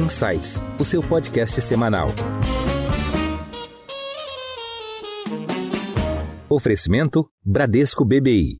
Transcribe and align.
Insights, 0.00 0.62
o 0.78 0.84
seu 0.84 1.02
podcast 1.02 1.60
semanal. 1.60 2.08
Oferecimento 6.48 7.28
Bradesco 7.44 8.02
BBI. 8.02 8.56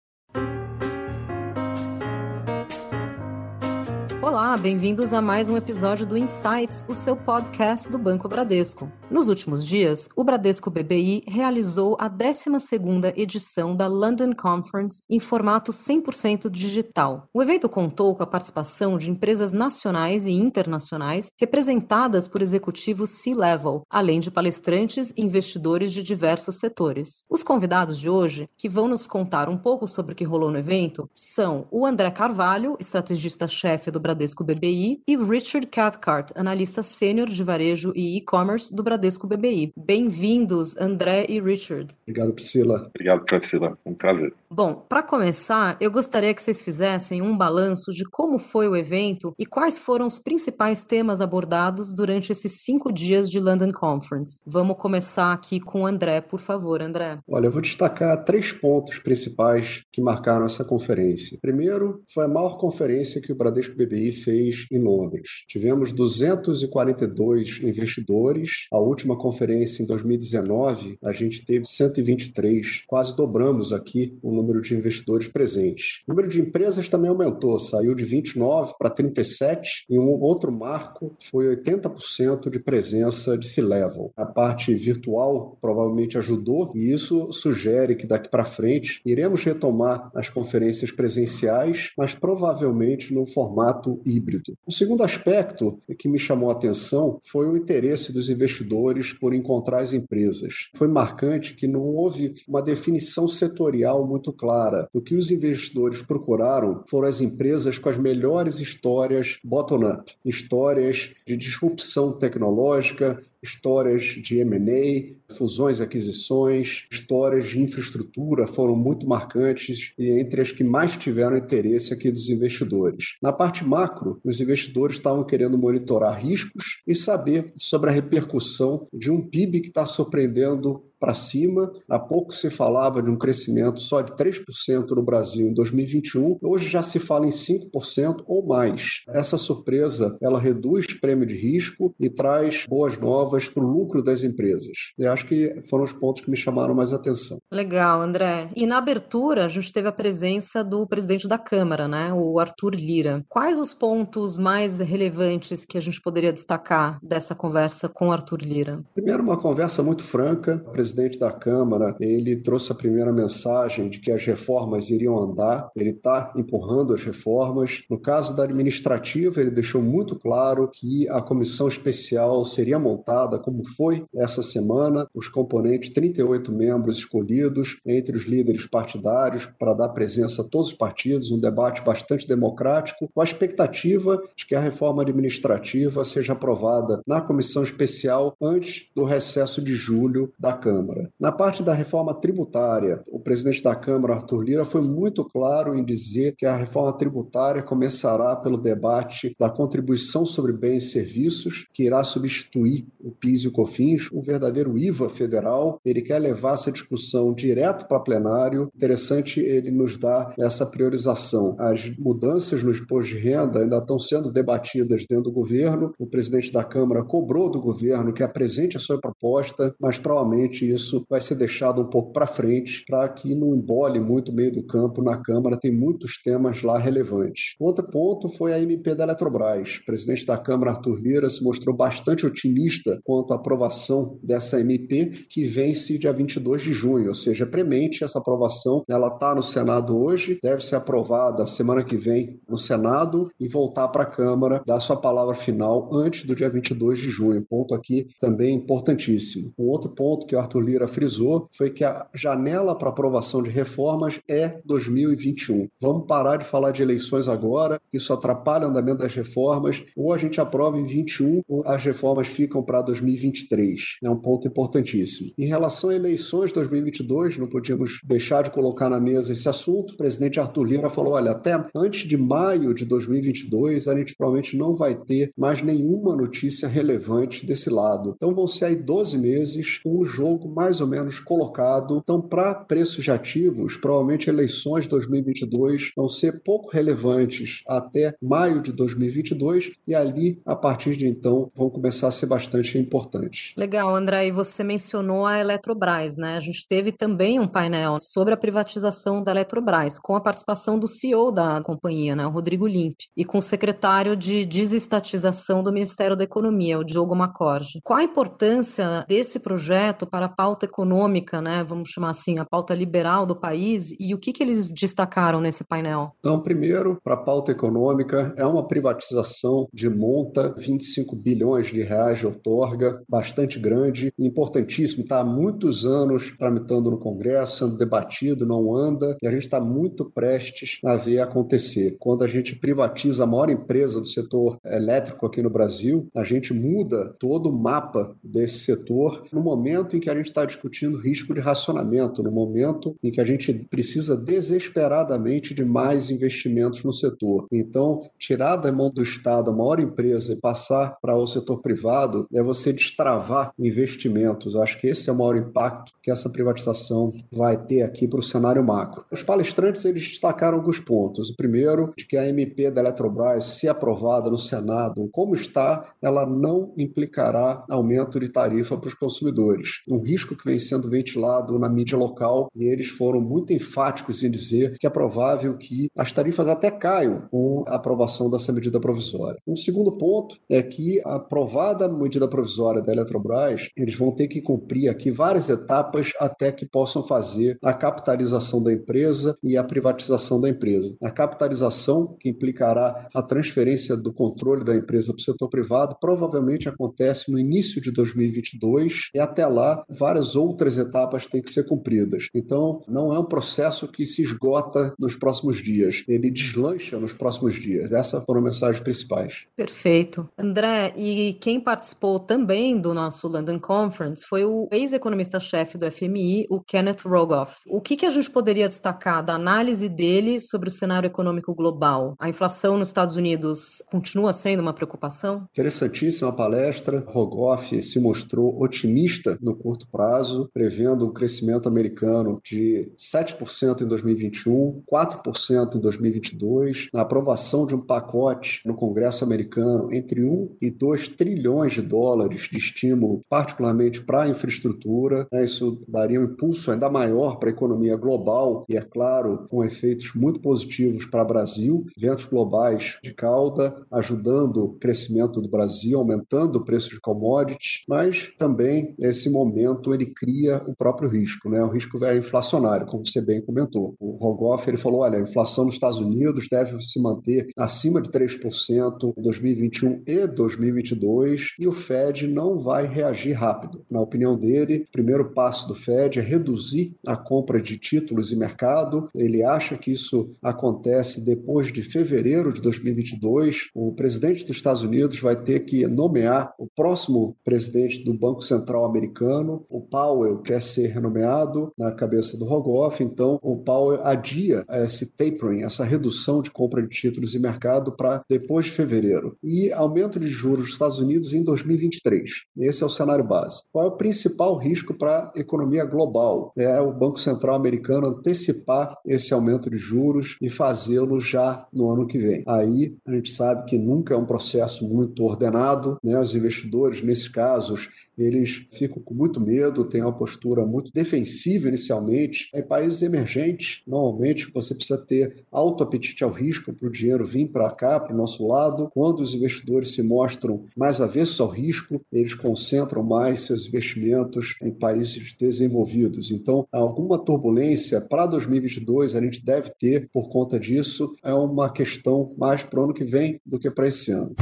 Bem-vindos 4.60 5.14
a 5.14 5.22
mais 5.22 5.48
um 5.48 5.56
episódio 5.56 6.04
do 6.04 6.18
Insights, 6.18 6.84
o 6.86 6.92
seu 6.92 7.16
podcast 7.16 7.90
do 7.90 7.98
Banco 7.98 8.28
Bradesco. 8.28 8.92
Nos 9.10 9.28
últimos 9.28 9.64
dias, 9.64 10.06
o 10.14 10.22
Bradesco 10.22 10.70
BBI 10.70 11.22
realizou 11.26 11.96
a 11.98 12.10
12ª 12.10 13.12
edição 13.16 13.74
da 13.74 13.86
London 13.86 14.34
Conference 14.34 15.00
em 15.08 15.18
formato 15.18 15.72
100% 15.72 16.50
digital. 16.50 17.26
O 17.32 17.42
evento 17.42 17.70
contou 17.70 18.14
com 18.14 18.22
a 18.22 18.26
participação 18.26 18.98
de 18.98 19.10
empresas 19.10 19.50
nacionais 19.50 20.26
e 20.26 20.32
internacionais 20.32 21.32
representadas 21.40 22.28
por 22.28 22.42
executivos 22.42 23.10
C-level, 23.10 23.82
além 23.88 24.20
de 24.20 24.30
palestrantes 24.30 25.10
e 25.16 25.22
investidores 25.22 25.90
de 25.90 26.02
diversos 26.02 26.56
setores. 26.58 27.24
Os 27.30 27.42
convidados 27.42 27.98
de 27.98 28.10
hoje, 28.10 28.46
que 28.58 28.68
vão 28.68 28.86
nos 28.86 29.06
contar 29.06 29.48
um 29.48 29.56
pouco 29.56 29.88
sobre 29.88 30.12
o 30.12 30.16
que 30.16 30.24
rolou 30.24 30.50
no 30.50 30.58
evento, 30.58 31.08
são 31.14 31.66
o 31.70 31.86
André 31.86 32.10
Carvalho, 32.10 32.76
estrategista-chefe 32.78 33.90
do 33.90 33.98
Bradesco 33.98 34.44
BBI, 34.54 35.00
e 35.06 35.16
Richard 35.16 35.66
Cathcart, 35.66 36.32
analista 36.34 36.82
sênior 36.82 37.28
de 37.28 37.44
varejo 37.44 37.92
e 37.94 38.16
e-commerce 38.16 38.74
do 38.74 38.82
Bradesco 38.82 39.26
BBI. 39.26 39.72
Bem-vindos, 39.76 40.76
André 40.76 41.26
e 41.28 41.40
Richard. 41.40 41.94
Obrigado, 42.02 42.32
Priscila. 42.32 42.86
Obrigado, 42.88 43.24
Priscila. 43.24 43.78
Um 43.86 43.94
prazer. 43.94 44.34
Bom, 44.52 44.74
para 44.74 45.02
começar, 45.02 45.76
eu 45.80 45.90
gostaria 45.90 46.34
que 46.34 46.42
vocês 46.42 46.64
fizessem 46.64 47.22
um 47.22 47.36
balanço 47.36 47.92
de 47.92 48.04
como 48.04 48.38
foi 48.38 48.66
o 48.66 48.76
evento 48.76 49.32
e 49.38 49.46
quais 49.46 49.78
foram 49.78 50.06
os 50.06 50.18
principais 50.18 50.82
temas 50.82 51.20
abordados 51.20 51.94
durante 51.94 52.32
esses 52.32 52.62
cinco 52.62 52.92
dias 52.92 53.30
de 53.30 53.38
London 53.38 53.70
Conference. 53.70 54.38
Vamos 54.44 54.76
começar 54.76 55.32
aqui 55.32 55.60
com 55.60 55.82
o 55.82 55.86
André, 55.86 56.20
por 56.20 56.40
favor, 56.40 56.82
André. 56.82 57.18
Olha, 57.28 57.46
eu 57.46 57.52
vou 57.52 57.62
destacar 57.62 58.24
três 58.24 58.52
pontos 58.52 58.98
principais 58.98 59.82
que 59.92 60.02
marcaram 60.02 60.46
essa 60.46 60.64
conferência. 60.64 61.38
Primeiro, 61.40 62.02
foi 62.12 62.24
a 62.24 62.28
maior 62.28 62.58
conferência 62.58 63.20
que 63.20 63.32
o 63.32 63.36
Bradesco 63.36 63.76
BBI 63.76 64.10
fez 64.12 64.39
em 64.70 64.78
Londres. 64.78 65.44
Tivemos 65.46 65.92
242 65.92 67.60
investidores, 67.62 68.66
a 68.72 68.78
última 68.78 69.16
conferência 69.16 69.82
em 69.82 69.86
2019, 69.86 70.98
a 71.02 71.12
gente 71.12 71.44
teve 71.44 71.64
123, 71.64 72.84
quase 72.86 73.14
dobramos 73.16 73.72
aqui 73.72 74.18
o 74.22 74.32
número 74.32 74.60
de 74.60 74.74
investidores 74.74 75.28
presentes. 75.28 76.02
O 76.06 76.12
número 76.12 76.28
de 76.28 76.40
empresas 76.40 76.88
também 76.88 77.10
aumentou, 77.10 77.58
saiu 77.58 77.94
de 77.94 78.04
29 78.04 78.74
para 78.78 78.90
37, 78.90 79.84
e 79.88 79.98
um 79.98 80.08
outro 80.20 80.50
marco 80.50 81.14
foi 81.30 81.54
80% 81.56 82.50
de 82.50 82.58
presença 82.58 83.36
de 83.36 83.48
C-Level. 83.48 84.12
A 84.16 84.24
parte 84.24 84.74
virtual 84.74 85.56
provavelmente 85.60 86.16
ajudou, 86.18 86.72
e 86.74 86.92
isso 86.92 87.32
sugere 87.32 87.96
que 87.96 88.06
daqui 88.06 88.28
para 88.28 88.44
frente 88.44 89.00
iremos 89.04 89.42
retomar 89.42 90.10
as 90.14 90.28
conferências 90.28 90.92
presenciais, 90.92 91.90
mas 91.96 92.14
provavelmente 92.14 93.12
no 93.12 93.26
formato 93.26 94.00
híbrido. 94.04 94.29
O 94.66 94.72
segundo 94.72 95.02
aspecto 95.02 95.80
que 95.98 96.08
me 96.08 96.18
chamou 96.18 96.50
a 96.50 96.52
atenção 96.52 97.18
foi 97.22 97.48
o 97.48 97.56
interesse 97.56 98.12
dos 98.12 98.30
investidores 98.30 99.12
por 99.12 99.34
encontrar 99.34 99.80
as 99.80 99.92
empresas. 99.92 100.68
Foi 100.74 100.88
marcante 100.88 101.54
que 101.54 101.66
não 101.66 101.82
houve 101.82 102.34
uma 102.46 102.62
definição 102.62 103.26
setorial 103.28 104.06
muito 104.06 104.32
clara. 104.32 104.88
O 104.94 105.00
que 105.00 105.14
os 105.14 105.30
investidores 105.30 106.02
procuraram 106.02 106.84
foram 106.86 107.08
as 107.08 107.20
empresas 107.20 107.78
com 107.78 107.88
as 107.88 107.98
melhores 107.98 108.60
histórias 108.60 109.38
bottom-up, 109.44 110.14
histórias 110.24 111.10
de 111.26 111.36
disrupção 111.36 112.12
tecnológica, 112.12 113.22
histórias 113.42 114.02
de 114.02 114.38
M&A, 114.38 115.34
fusões 115.34 115.80
aquisições, 115.80 116.86
histórias 116.90 117.48
de 117.48 117.60
infraestrutura 117.60 118.46
foram 118.46 118.76
muito 118.76 119.08
marcantes 119.08 119.92
e 119.98 120.10
entre 120.10 120.40
as 120.40 120.52
que 120.52 120.64
mais 120.64 120.96
tiveram 120.96 121.36
interesse 121.36 121.92
aqui 121.92 122.10
dos 122.10 122.28
investidores. 122.28 123.16
Na 123.22 123.32
parte 123.32 123.64
macro, 123.64 124.20
os 124.24 124.40
investidores 124.40 124.96
estavam 124.96 125.24
querendo 125.24 125.56
monitorar 125.56 126.20
riscos 126.20 126.82
e 126.86 126.94
saber 126.94 127.52
sobre 127.56 127.90
a 127.90 127.92
repercussão 127.92 128.86
de 128.92 129.10
um 129.10 129.20
PIB 129.20 129.60
que 129.60 129.68
está 129.68 129.86
surpreendendo 129.86 130.84
para 131.00 131.14
cima. 131.14 131.72
Há 131.88 131.98
pouco 131.98 132.32
se 132.32 132.50
falava 132.50 133.02
de 133.02 133.10
um 133.10 133.16
crescimento 133.16 133.80
só 133.80 134.02
de 134.02 134.12
3% 134.12 134.90
no 134.90 135.02
Brasil 135.02 135.48
em 135.48 135.54
2021. 135.54 136.38
Hoje 136.42 136.68
já 136.68 136.82
se 136.82 136.98
fala 136.98 137.26
em 137.26 137.30
5% 137.30 138.22
ou 138.26 138.46
mais. 138.46 139.02
Essa 139.08 139.38
surpresa, 139.38 140.16
ela 140.22 140.38
reduz 140.38 140.86
prêmio 141.00 141.26
de 141.26 141.34
risco 141.34 141.94
e 141.98 142.10
traz 142.10 142.66
boas 142.68 142.98
novas 142.98 143.48
para 143.48 143.64
o 143.64 143.66
lucro 143.66 144.02
das 144.02 144.22
empresas. 144.22 144.76
Eu 144.98 145.10
acho 145.10 145.26
que 145.26 145.62
foram 145.68 145.84
os 145.84 145.92
pontos 145.92 146.22
que 146.22 146.30
me 146.30 146.36
chamaram 146.36 146.74
mais 146.74 146.92
atenção. 146.92 147.38
Legal, 147.50 148.02
André. 148.02 148.50
E 148.54 148.66
na 148.66 148.78
abertura, 148.78 149.46
a 149.46 149.48
gente 149.48 149.72
teve 149.72 149.88
a 149.88 149.92
presença 149.92 150.62
do 150.62 150.86
presidente 150.86 151.26
da 151.26 151.38
Câmara, 151.38 151.88
né, 151.88 152.12
o 152.12 152.38
Arthur 152.38 152.74
Lira. 152.74 153.24
Quais 153.28 153.58
os 153.58 153.72
pontos 153.72 154.36
mais 154.36 154.80
relevantes 154.80 155.64
que 155.64 155.78
a 155.78 155.80
gente 155.80 156.00
poderia 156.00 156.32
destacar 156.32 156.98
dessa 157.02 157.34
conversa 157.34 157.88
com 157.88 158.08
o 158.08 158.12
Arthur 158.12 158.42
Lira? 158.42 158.82
Primeiro, 158.94 159.22
uma 159.22 159.36
conversa 159.38 159.82
muito 159.82 160.02
franca. 160.02 160.62
O 160.66 160.70
presidente 160.90 161.18
da 161.18 161.30
Câmara, 161.30 161.96
ele 162.00 162.36
trouxe 162.36 162.72
a 162.72 162.74
primeira 162.74 163.12
mensagem 163.12 163.88
de 163.88 164.00
que 164.00 164.10
as 164.10 164.24
reformas 164.24 164.90
iriam 164.90 165.16
andar, 165.16 165.70
ele 165.76 165.90
está 165.90 166.32
empurrando 166.36 166.92
as 166.92 167.04
reformas. 167.04 167.82
No 167.88 167.98
caso 167.98 168.34
da 168.36 168.42
administrativa, 168.44 169.40
ele 169.40 169.50
deixou 169.50 169.80
muito 169.80 170.18
claro 170.18 170.68
que 170.72 171.08
a 171.08 171.22
comissão 171.22 171.68
especial 171.68 172.44
seria 172.44 172.78
montada, 172.78 173.38
como 173.38 173.64
foi 173.76 174.04
essa 174.16 174.42
semana, 174.42 175.06
os 175.14 175.28
componentes, 175.28 175.90
38 175.90 176.52
membros 176.52 176.96
escolhidos 176.96 177.78
entre 177.86 178.16
os 178.16 178.26
líderes 178.26 178.66
partidários 178.66 179.46
para 179.58 179.74
dar 179.74 179.90
presença 179.90 180.42
a 180.42 180.44
todos 180.44 180.68
os 180.68 180.74
partidos, 180.74 181.30
um 181.30 181.38
debate 181.38 181.82
bastante 181.82 182.26
democrático, 182.26 183.08
com 183.14 183.20
a 183.20 183.24
expectativa 183.24 184.20
de 184.36 184.44
que 184.44 184.54
a 184.54 184.60
reforma 184.60 185.02
administrativa 185.02 186.04
seja 186.04 186.32
aprovada 186.32 187.00
na 187.06 187.20
comissão 187.20 187.62
especial 187.62 188.34
antes 188.42 188.88
do 188.94 189.04
recesso 189.04 189.62
de 189.62 189.74
julho 189.74 190.32
da 190.38 190.52
Câmara. 190.52 190.79
Câmara. 190.80 191.10
Na 191.20 191.30
parte 191.30 191.62
da 191.62 191.74
reforma 191.74 192.14
tributária, 192.14 193.02
o 193.06 193.20
presidente 193.20 193.62
da 193.62 193.74
Câmara, 193.74 194.14
Arthur 194.14 194.42
Lira, 194.42 194.64
foi 194.64 194.80
muito 194.80 195.24
claro 195.24 195.76
em 195.76 195.84
dizer 195.84 196.34
que 196.36 196.46
a 196.46 196.56
reforma 196.56 196.96
tributária 196.96 197.62
começará 197.62 198.34
pelo 198.36 198.56
debate 198.56 199.34
da 199.38 199.50
contribuição 199.50 200.24
sobre 200.24 200.52
bens 200.52 200.84
e 200.84 200.90
serviços, 200.90 201.66
que 201.72 201.84
irá 201.84 202.02
substituir 202.02 202.86
o 202.98 203.10
PIS 203.10 203.42
e 203.42 203.48
o 203.48 203.52
COFINS, 203.52 204.10
um 204.12 204.20
verdadeiro 204.20 204.78
IVA 204.78 205.10
federal. 205.10 205.78
Ele 205.84 206.00
quer 206.00 206.18
levar 206.18 206.54
essa 206.54 206.72
discussão 206.72 207.32
direto 207.34 207.86
para 207.86 208.00
plenário. 208.00 208.70
Interessante 208.74 209.40
ele 209.40 209.70
nos 209.70 209.98
dar 209.98 210.34
essa 210.38 210.64
priorização. 210.64 211.54
As 211.58 211.94
mudanças 211.98 212.62
no 212.62 212.72
imposto 212.72 213.14
de 213.14 213.18
renda 213.18 213.60
ainda 213.60 213.78
estão 213.78 213.98
sendo 213.98 214.32
debatidas 214.32 215.04
dentro 215.06 215.24
do 215.24 215.32
governo. 215.32 215.92
O 215.98 216.06
presidente 216.06 216.52
da 216.52 216.64
Câmara 216.64 217.04
cobrou 217.04 217.50
do 217.50 217.60
governo 217.60 218.12
que 218.12 218.22
apresente 218.22 218.76
a 218.76 218.80
sua 218.80 218.98
proposta, 218.98 219.74
mas 219.78 219.98
provavelmente 219.98 220.69
isso 220.70 221.04
vai 221.08 221.20
ser 221.20 221.34
deixado 221.34 221.82
um 221.82 221.86
pouco 221.86 222.12
para 222.12 222.26
frente 222.26 222.84
para 222.86 223.08
que 223.08 223.34
não 223.34 223.54
embole 223.54 224.00
muito 224.00 224.30
o 224.30 224.34
meio 224.34 224.52
do 224.52 224.62
campo 224.62 225.02
na 225.02 225.18
Câmara. 225.18 225.58
Tem 225.58 225.72
muitos 225.72 226.20
temas 226.22 226.62
lá 226.62 226.78
relevantes. 226.78 227.54
Outro 227.58 227.86
ponto 227.86 228.28
foi 228.28 228.52
a 228.52 228.60
MP 228.60 228.94
da 228.94 229.04
Eletrobras. 229.04 229.76
O 229.76 229.84
presidente 229.84 230.26
da 230.26 230.36
Câmara, 230.36 230.72
Arthur 230.72 231.00
Lira, 231.00 231.30
se 231.30 231.42
mostrou 231.42 231.74
bastante 231.74 232.26
otimista 232.26 233.00
quanto 233.04 233.32
à 233.32 233.36
aprovação 233.36 234.18
dessa 234.22 234.60
MP, 234.60 235.26
que 235.28 235.44
vence 235.44 235.98
dia 235.98 236.12
22 236.12 236.62
de 236.62 236.72
junho, 236.72 237.08
ou 237.08 237.14
seja, 237.14 237.46
premente 237.46 238.04
essa 238.04 238.18
aprovação. 238.18 238.84
Ela 238.88 239.08
está 239.08 239.34
no 239.34 239.42
Senado 239.42 239.96
hoje, 239.96 240.38
deve 240.42 240.64
ser 240.64 240.76
aprovada 240.76 241.46
semana 241.46 241.84
que 241.84 241.96
vem 241.96 242.36
no 242.48 242.56
Senado 242.56 243.30
e 243.38 243.48
voltar 243.48 243.88
para 243.88 244.02
a 244.02 244.06
Câmara, 244.06 244.62
dar 244.66 244.80
sua 244.80 244.96
palavra 244.96 245.34
final 245.34 245.90
antes 245.92 246.24
do 246.24 246.34
dia 246.34 246.48
22 246.48 246.98
de 246.98 247.10
junho. 247.10 247.44
Ponto 247.48 247.74
aqui 247.74 248.06
também 248.18 248.54
importantíssimo. 248.54 249.52
Um 249.58 249.66
outro 249.66 249.90
ponto 249.90 250.26
que 250.26 250.34
o 250.34 250.38
Arthur 250.38 250.59
Lira 250.60 250.88
frisou 250.88 251.48
foi 251.52 251.70
que 251.70 251.84
a 251.84 252.06
janela 252.14 252.74
para 252.74 252.88
aprovação 252.88 253.42
de 253.42 253.50
reformas 253.50 254.20
é 254.26 254.58
2021. 254.64 255.68
Vamos 255.80 256.06
parar 256.06 256.36
de 256.38 256.44
falar 256.44 256.70
de 256.70 256.82
eleições 256.82 257.28
agora, 257.28 257.80
isso 257.92 258.12
atrapalha 258.12 258.66
o 258.66 258.70
andamento 258.70 259.02
das 259.02 259.14
reformas, 259.14 259.82
ou 259.96 260.12
a 260.12 260.18
gente 260.18 260.40
aprova 260.40 260.78
em 260.78 260.84
21 260.84 261.42
ou 261.48 261.62
as 261.66 261.84
reformas 261.84 262.28
ficam 262.28 262.62
para 262.62 262.82
2023. 262.82 263.98
É 264.02 264.10
um 264.10 264.16
ponto 264.16 264.46
importantíssimo. 264.48 265.30
Em 265.38 265.46
relação 265.46 265.90
a 265.90 265.94
eleições 265.94 266.48
de 266.48 266.54
2022, 266.54 267.38
não 267.38 267.46
podíamos 267.46 268.00
deixar 268.06 268.42
de 268.42 268.50
colocar 268.50 268.88
na 268.88 269.00
mesa 269.00 269.32
esse 269.32 269.48
assunto. 269.48 269.94
O 269.94 269.96
presidente 269.96 270.40
Arthur 270.40 270.64
Lira 270.64 270.90
falou: 270.90 271.14
olha, 271.14 271.32
até 271.32 271.62
antes 271.74 272.08
de 272.08 272.16
maio 272.16 272.74
de 272.74 272.84
2022, 272.84 273.88
a 273.88 273.96
gente 273.96 274.14
provavelmente 274.16 274.56
não 274.56 274.74
vai 274.74 274.94
ter 274.94 275.32
mais 275.36 275.62
nenhuma 275.62 276.16
notícia 276.16 276.68
relevante 276.68 277.44
desse 277.44 277.68
lado. 277.68 278.12
Então 278.14 278.34
vão 278.34 278.46
ser 278.46 278.66
aí 278.66 278.76
12 278.76 279.18
meses, 279.18 279.80
um 279.84 280.04
jogo 280.04 280.30
jogo 280.30 280.48
mais 280.50 280.80
ou 280.80 280.86
menos 280.86 281.20
colocado. 281.20 281.98
Então, 282.02 282.20
para 282.20 282.54
preços 282.54 283.04
de 283.04 283.10
ativos, 283.10 283.76
provavelmente 283.76 284.28
eleições 284.28 284.84
de 284.84 284.90
2022 284.90 285.92
vão 285.96 286.08
ser 286.08 286.42
pouco 286.42 286.70
relevantes 286.70 287.62
até 287.66 288.14
maio 288.22 288.60
de 288.60 288.72
2022 288.72 289.72
e 289.86 289.94
ali, 289.94 290.40
a 290.44 290.56
partir 290.56 290.96
de 290.96 291.06
então, 291.06 291.50
vão 291.54 291.70
começar 291.70 292.08
a 292.08 292.12
ser 292.12 292.26
bastante 292.26 292.78
importantes. 292.78 293.52
Legal, 293.56 293.94
André, 293.94 294.26
e 294.26 294.30
você 294.30 294.62
mencionou 294.62 295.26
a 295.26 295.38
Eletrobras, 295.38 296.16
né? 296.16 296.36
A 296.36 296.40
gente 296.40 296.66
teve 296.66 296.92
também 296.92 297.38
um 297.38 297.48
painel 297.48 297.98
sobre 297.98 298.34
a 298.34 298.36
privatização 298.36 299.22
da 299.22 299.30
Eletrobras, 299.30 299.98
com 299.98 300.14
a 300.14 300.20
participação 300.20 300.78
do 300.78 300.88
CEO 300.88 301.32
da 301.32 301.60
companhia, 301.62 302.16
né, 302.16 302.26
o 302.26 302.30
Rodrigo 302.30 302.66
Limp, 302.66 302.96
e 303.16 303.24
com 303.24 303.38
o 303.38 303.42
secretário 303.42 304.16
de 304.16 304.44
desestatização 304.44 305.62
do 305.62 305.72
Ministério 305.72 306.16
da 306.16 306.24
Economia, 306.24 306.78
o 306.78 306.84
Diogo 306.84 307.14
Macorde. 307.14 307.80
Qual 307.82 307.98
a 307.98 308.02
importância 308.02 309.04
desse 309.08 309.40
projeto 309.40 310.06
para 310.06 310.26
a 310.26 310.28
pauta 310.40 310.64
econômica, 310.64 311.42
né, 311.42 311.62
vamos 311.62 311.90
chamar 311.90 312.12
assim, 312.12 312.38
a 312.38 312.46
pauta 312.46 312.74
liberal 312.74 313.26
do 313.26 313.36
país, 313.36 313.94
e 314.00 314.14
o 314.14 314.18
que, 314.18 314.32
que 314.32 314.42
eles 314.42 314.70
destacaram 314.70 315.38
nesse 315.38 315.62
painel? 315.62 316.12
Então, 316.18 316.40
primeiro, 316.40 316.98
para 317.04 317.12
a 317.12 317.18
pauta 317.18 317.52
econômica, 317.52 318.32
é 318.38 318.46
uma 318.46 318.66
privatização 318.66 319.68
de 319.70 319.90
monta, 319.90 320.54
25 320.56 321.14
bilhões 321.14 321.66
de 321.66 321.82
reais 321.82 322.20
de 322.20 322.26
outorga, 322.26 323.02
bastante 323.06 323.58
grande, 323.58 324.14
importantíssimo, 324.18 325.02
está 325.02 325.20
há 325.20 325.24
muitos 325.24 325.84
anos 325.84 326.34
tramitando 326.38 326.90
no 326.90 326.98
Congresso, 326.98 327.58
sendo 327.58 327.76
debatido, 327.76 328.46
não 328.46 328.74
anda, 328.74 329.18
e 329.20 329.26
a 329.26 329.30
gente 329.30 329.42
está 329.42 329.60
muito 329.60 330.06
prestes 330.06 330.78
a 330.82 330.96
ver 330.96 331.20
acontecer. 331.20 331.96
Quando 331.98 332.24
a 332.24 332.28
gente 332.28 332.56
privatiza 332.56 333.24
a 333.24 333.26
maior 333.26 333.50
empresa 333.50 334.00
do 334.00 334.06
setor 334.06 334.56
elétrico 334.64 335.26
aqui 335.26 335.42
no 335.42 335.50
Brasil, 335.50 336.08
a 336.16 336.24
gente 336.24 336.54
muda 336.54 337.14
todo 337.20 337.50
o 337.50 337.52
mapa 337.52 338.16
desse 338.24 338.60
setor 338.60 339.24
no 339.30 339.42
momento 339.42 339.94
em 339.94 340.00
que 340.00 340.08
a 340.08 340.14
gente 340.20 340.30
está 340.30 340.44
discutindo 340.44 340.98
risco 340.98 341.34
de 341.34 341.40
racionamento, 341.40 342.22
no 342.22 342.30
momento 342.30 342.96
em 343.02 343.10
que 343.10 343.20
a 343.20 343.24
gente 343.24 343.52
precisa 343.52 344.16
desesperadamente 344.16 345.54
de 345.54 345.64
mais 345.64 346.10
investimentos 346.10 346.84
no 346.84 346.92
setor. 346.92 347.46
Então, 347.50 348.08
tirar 348.18 348.56
da 348.56 348.70
mão 348.70 348.90
do 348.90 349.02
Estado 349.02 349.50
a 349.50 349.54
maior 349.54 349.80
empresa 349.80 350.32
e 350.32 350.36
passar 350.36 350.96
para 351.00 351.16
o 351.16 351.26
setor 351.26 351.58
privado 351.60 352.26
é 352.32 352.42
você 352.42 352.72
destravar 352.72 353.52
investimentos. 353.58 354.54
Eu 354.54 354.62
acho 354.62 354.78
que 354.78 354.86
esse 354.86 355.08
é 355.08 355.12
o 355.12 355.16
maior 355.16 355.36
impacto 355.36 355.92
que 356.02 356.10
essa 356.10 356.30
privatização 356.30 357.12
vai 357.30 357.56
ter 357.56 357.82
aqui 357.82 358.06
para 358.06 358.20
o 358.20 358.22
cenário 358.22 358.64
macro. 358.64 359.04
Os 359.10 359.22
palestrantes 359.22 359.84
eles 359.84 360.08
destacaram 360.08 360.58
alguns 360.58 360.78
pontos. 360.78 361.30
O 361.30 361.36
primeiro, 361.36 361.92
de 361.96 362.06
que 362.06 362.16
a 362.16 362.28
MP 362.28 362.70
da 362.70 362.80
Eletrobras, 362.80 363.44
se 363.44 363.68
aprovada 363.68 364.30
no 364.30 364.38
Senado, 364.38 365.08
como 365.12 365.34
está, 365.34 365.94
ela 366.00 366.26
não 366.26 366.72
implicará 366.76 367.64
aumento 367.68 368.18
de 368.18 368.28
tarifa 368.28 368.76
para 368.76 368.88
os 368.88 368.94
consumidores. 368.94 369.82
Um 369.88 370.00
risco 370.10 370.36
que 370.36 370.44
vem 370.44 370.58
sendo 370.58 370.90
ventilado 370.90 371.58
na 371.58 371.68
mídia 371.68 371.96
local 371.96 372.50
e 372.54 372.64
eles 372.64 372.88
foram 372.88 373.20
muito 373.20 373.52
enfáticos 373.52 374.22
em 374.22 374.30
dizer 374.30 374.76
que 374.78 374.86
é 374.86 374.90
provável 374.90 375.56
que 375.56 375.88
as 375.96 376.12
tarifas 376.12 376.48
até 376.48 376.70
caiam 376.70 377.28
com 377.30 377.64
a 377.66 377.76
aprovação 377.76 378.28
dessa 378.28 378.52
medida 378.52 378.80
provisória. 378.80 379.38
Um 379.46 379.56
segundo 379.56 379.92
ponto 379.92 380.36
é 380.48 380.62
que 380.62 381.00
a 381.04 381.16
aprovada 381.16 381.88
medida 381.88 382.26
provisória 382.26 382.82
da 382.82 382.92
Eletrobras, 382.92 383.68
eles 383.76 383.94
vão 383.94 384.12
ter 384.12 384.26
que 384.26 384.40
cumprir 384.40 384.88
aqui 384.88 385.10
várias 385.10 385.48
etapas 385.48 386.12
até 386.18 386.50
que 386.50 386.66
possam 386.66 387.02
fazer 387.04 387.58
a 387.62 387.72
capitalização 387.72 388.62
da 388.62 388.72
empresa 388.72 389.36
e 389.42 389.56
a 389.56 389.62
privatização 389.62 390.40
da 390.40 390.48
empresa. 390.48 390.96
A 391.02 391.10
capitalização, 391.10 392.16
que 392.18 392.28
implicará 392.28 393.08
a 393.14 393.22
transferência 393.22 393.96
do 393.96 394.12
controle 394.12 394.64
da 394.64 394.74
empresa 394.74 395.12
para 395.12 395.20
o 395.20 395.24
setor 395.24 395.48
privado, 395.48 395.96
provavelmente 396.00 396.68
acontece 396.68 397.30
no 397.30 397.38
início 397.38 397.80
de 397.80 397.92
2022 397.92 399.10
e 399.14 399.20
até 399.20 399.46
lá 399.46 399.84
várias 400.00 400.34
outras 400.34 400.78
etapas 400.78 401.26
têm 401.26 401.42
que 401.42 401.50
ser 401.50 401.64
cumpridas. 401.64 402.28
Então, 402.34 402.82
não 402.88 403.14
é 403.14 403.18
um 403.18 403.24
processo 403.24 403.86
que 403.86 404.06
se 404.06 404.22
esgota 404.22 404.94
nos 404.98 405.14
próximos 405.14 405.62
dias, 405.62 406.02
ele 406.08 406.30
deslancha 406.30 406.98
nos 406.98 407.12
próximos 407.12 407.54
dias. 407.54 407.92
Essas 407.92 408.24
foram 408.24 408.40
as 408.40 408.44
mensagens 408.44 408.80
principais. 408.80 409.44
Perfeito. 409.54 410.26
André, 410.38 410.94
e 410.96 411.34
quem 411.34 411.60
participou 411.60 412.18
também 412.18 412.80
do 412.80 412.94
nosso 412.94 413.28
London 413.28 413.58
Conference 413.58 414.24
foi 414.26 414.44
o 414.44 414.66
ex-economista-chefe 414.72 415.76
do 415.76 415.90
FMI, 415.90 416.46
o 416.48 416.60
Kenneth 416.60 417.02
Rogoff. 417.04 417.60
O 417.68 417.80
que, 417.80 417.96
que 417.96 418.06
a 418.06 418.10
gente 418.10 418.30
poderia 418.30 418.68
destacar 418.68 419.22
da 419.22 419.34
análise 419.34 419.88
dele 419.88 420.40
sobre 420.40 420.68
o 420.68 420.72
cenário 420.72 421.06
econômico 421.06 421.54
global? 421.54 422.14
A 422.18 422.28
inflação 422.28 422.78
nos 422.78 422.88
Estados 422.88 423.16
Unidos 423.16 423.82
continua 423.90 424.32
sendo 424.32 424.60
uma 424.60 424.72
preocupação? 424.72 425.46
Interessantíssima 425.50 426.32
palestra. 426.32 427.04
Rogoff 427.06 427.82
se 427.82 428.00
mostrou 428.00 428.62
otimista 428.62 429.36
no 429.42 429.54
curto 429.54 429.89
prazo, 429.90 430.48
prevendo 430.52 431.06
um 431.06 431.12
crescimento 431.12 431.68
americano 431.68 432.40
de 432.44 432.90
7% 432.96 433.82
em 433.82 433.86
2021, 433.86 434.82
4% 434.90 435.76
em 435.76 435.80
2022, 435.80 436.88
na 436.92 437.02
aprovação 437.02 437.66
de 437.66 437.74
um 437.74 437.80
pacote 437.80 438.60
no 438.64 438.74
Congresso 438.74 439.24
americano 439.24 439.92
entre 439.92 440.22
1 440.24 440.56
e 440.60 440.70
2 440.70 441.08
trilhões 441.08 441.72
de 441.72 441.82
dólares 441.82 442.48
de 442.50 442.58
estímulo, 442.58 443.22
particularmente 443.28 444.02
para 444.02 444.22
a 444.22 444.28
infraestrutura. 444.28 445.26
Isso 445.32 445.82
daria 445.88 446.20
um 446.20 446.24
impulso 446.24 446.70
ainda 446.70 446.90
maior 446.90 447.36
para 447.36 447.48
a 447.48 447.52
economia 447.52 447.96
global 447.96 448.64
e, 448.68 448.76
é 448.76 448.82
claro, 448.82 449.46
com 449.48 449.64
efeitos 449.64 450.14
muito 450.14 450.40
positivos 450.40 451.06
para 451.06 451.22
o 451.22 451.26
Brasil, 451.26 451.86
ventos 451.96 452.24
globais 452.24 452.98
de 453.02 453.12
cauda, 453.12 453.74
ajudando 453.90 454.64
o 454.64 454.72
crescimento 454.74 455.40
do 455.40 455.48
Brasil, 455.48 455.98
aumentando 455.98 456.56
o 456.56 456.64
preço 456.64 456.90
de 456.90 457.00
commodities, 457.00 457.82
mas 457.88 458.30
também 458.38 458.94
esse 458.98 459.30
momento 459.30 459.79
ele 459.94 460.06
cria 460.06 460.62
o 460.66 460.74
próprio 460.74 461.08
risco, 461.08 461.48
né? 461.48 461.62
O 461.62 461.68
risco 461.68 462.02
é 462.04 462.16
inflacionário, 462.16 462.86
como 462.86 463.06
você 463.06 463.20
bem 463.20 463.40
comentou. 463.40 463.94
O 463.98 464.16
Rogoff 464.16 464.68
ele 464.68 464.76
falou, 464.76 465.00
olha, 465.00 465.18
a 465.18 465.22
inflação 465.22 465.64
nos 465.64 465.74
Estados 465.74 465.98
Unidos 465.98 466.46
deve 466.50 466.80
se 466.82 467.00
manter 467.00 467.48
acima 467.56 468.00
de 468.00 468.10
3% 468.10 469.14
em 469.16 469.22
2021 469.22 470.02
e 470.06 470.26
2022 470.26 471.54
e 471.58 471.66
o 471.66 471.72
Fed 471.72 472.26
não 472.26 472.58
vai 472.58 472.86
reagir 472.86 473.32
rápido. 473.32 473.84
Na 473.90 474.00
opinião 474.00 474.36
dele, 474.36 474.84
o 474.88 474.92
primeiro 474.92 475.32
passo 475.32 475.66
do 475.68 475.74
Fed 475.74 476.18
é 476.18 476.22
reduzir 476.22 476.94
a 477.06 477.16
compra 477.16 477.60
de 477.60 477.78
títulos 477.78 478.32
e 478.32 478.36
mercado. 478.36 479.08
Ele 479.14 479.42
acha 479.42 479.76
que 479.76 479.92
isso 479.92 480.30
acontece 480.42 481.24
depois 481.24 481.72
de 481.72 481.82
fevereiro 481.82 482.52
de 482.52 482.60
2022. 482.60 483.70
O 483.74 483.92
presidente 483.92 484.44
dos 484.44 484.56
Estados 484.56 484.82
Unidos 484.82 485.18
vai 485.20 485.36
ter 485.36 485.60
que 485.60 485.86
nomear 485.86 486.52
o 486.58 486.66
próximo 486.66 487.36
presidente 487.44 488.04
do 488.04 488.14
Banco 488.14 488.42
Central 488.42 488.84
americano. 488.84 489.64
O 489.70 489.80
Powell 489.80 490.38
quer 490.38 490.60
ser 490.60 490.88
renomeado 490.88 491.72
na 491.78 491.92
cabeça 491.92 492.36
do 492.36 492.44
Rogoff, 492.44 493.02
então 493.02 493.38
o 493.40 493.56
Powell 493.58 494.04
adia 494.04 494.64
esse 494.68 495.06
tapering, 495.06 495.62
essa 495.62 495.84
redução 495.84 496.42
de 496.42 496.50
compra 496.50 496.82
de 496.82 496.88
títulos 496.88 497.34
e 497.34 497.38
mercado 497.38 497.92
para 497.92 498.22
depois 498.28 498.66
de 498.66 498.72
fevereiro. 498.72 499.36
E 499.42 499.72
aumento 499.72 500.18
de 500.18 500.26
juros 500.26 500.64
dos 500.64 500.72
Estados 500.72 500.98
Unidos 500.98 501.32
em 501.32 501.44
2023. 501.44 502.30
Esse 502.58 502.82
é 502.82 502.86
o 502.86 502.90
cenário 502.90 503.24
base. 503.24 503.62
Qual 503.72 503.84
é 503.84 503.88
o 503.88 503.96
principal 503.96 504.56
risco 504.58 504.92
para 504.92 505.30
a 505.34 505.38
economia 505.38 505.84
global? 505.84 506.52
É 506.56 506.80
o 506.80 506.92
Banco 506.92 507.20
Central 507.20 507.54
americano 507.54 508.08
antecipar 508.08 508.96
esse 509.06 509.32
aumento 509.32 509.70
de 509.70 509.76
juros 509.76 510.36
e 510.42 510.50
fazê-lo 510.50 511.20
já 511.20 511.66
no 511.72 511.90
ano 511.90 512.06
que 512.06 512.18
vem. 512.18 512.42
Aí 512.46 512.96
a 513.06 513.12
gente 513.12 513.30
sabe 513.30 513.66
que 513.66 513.78
nunca 513.78 514.14
é 514.14 514.16
um 514.16 514.26
processo 514.26 514.84
muito 514.88 515.22
ordenado, 515.22 515.96
né? 516.02 516.18
Os 516.18 516.34
investidores, 516.34 517.02
nesses 517.02 517.28
casos, 517.28 517.88
eles 518.18 518.66
ficam 518.72 519.02
com 519.02 519.14
muito 519.14 519.40
medo, 519.40 519.59
têm 519.84 520.02
uma 520.02 520.12
postura 520.12 520.64
muito 520.64 520.92
defensiva 520.92 521.68
inicialmente. 521.68 522.48
Em 522.54 522.62
países 522.62 523.02
emergentes, 523.02 523.82
normalmente 523.86 524.50
você 524.52 524.74
precisa 524.74 524.98
ter 524.98 525.44
alto 525.50 525.82
apetite 525.82 526.24
ao 526.24 526.30
risco 526.30 526.72
para 526.72 526.88
o 526.88 526.90
dinheiro 526.90 527.26
vir 527.26 527.48
para 527.48 527.70
cá, 527.70 527.98
para 528.00 528.14
o 528.14 528.16
nosso 528.16 528.46
lado. 528.46 528.90
Quando 528.94 529.20
os 529.20 529.34
investidores 529.34 529.92
se 529.94 530.02
mostram 530.02 530.64
mais 530.76 531.00
avessos 531.00 531.40
ao 531.40 531.48
risco, 531.48 532.00
eles 532.12 532.34
concentram 532.34 533.02
mais 533.02 533.42
seus 533.42 533.66
investimentos 533.66 534.56
em 534.62 534.70
países 534.70 535.34
desenvolvidos. 535.34 536.30
Então, 536.30 536.66
alguma 536.72 537.18
turbulência 537.18 538.00
para 538.00 538.26
2022 538.26 539.16
a 539.16 539.20
gente 539.20 539.44
deve 539.44 539.70
ter 539.70 540.08
por 540.12 540.28
conta 540.28 540.58
disso. 540.58 541.14
É 541.22 541.34
uma 541.34 541.70
questão 541.70 542.34
mais 542.38 542.62
para 542.62 542.80
o 542.80 542.84
ano 542.84 542.94
que 542.94 543.04
vem 543.04 543.40
do 543.44 543.58
que 543.58 543.70
para 543.70 543.88
esse 543.88 544.10
ano. 544.10 544.34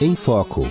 Em 0.00 0.16
Foco. 0.16 0.62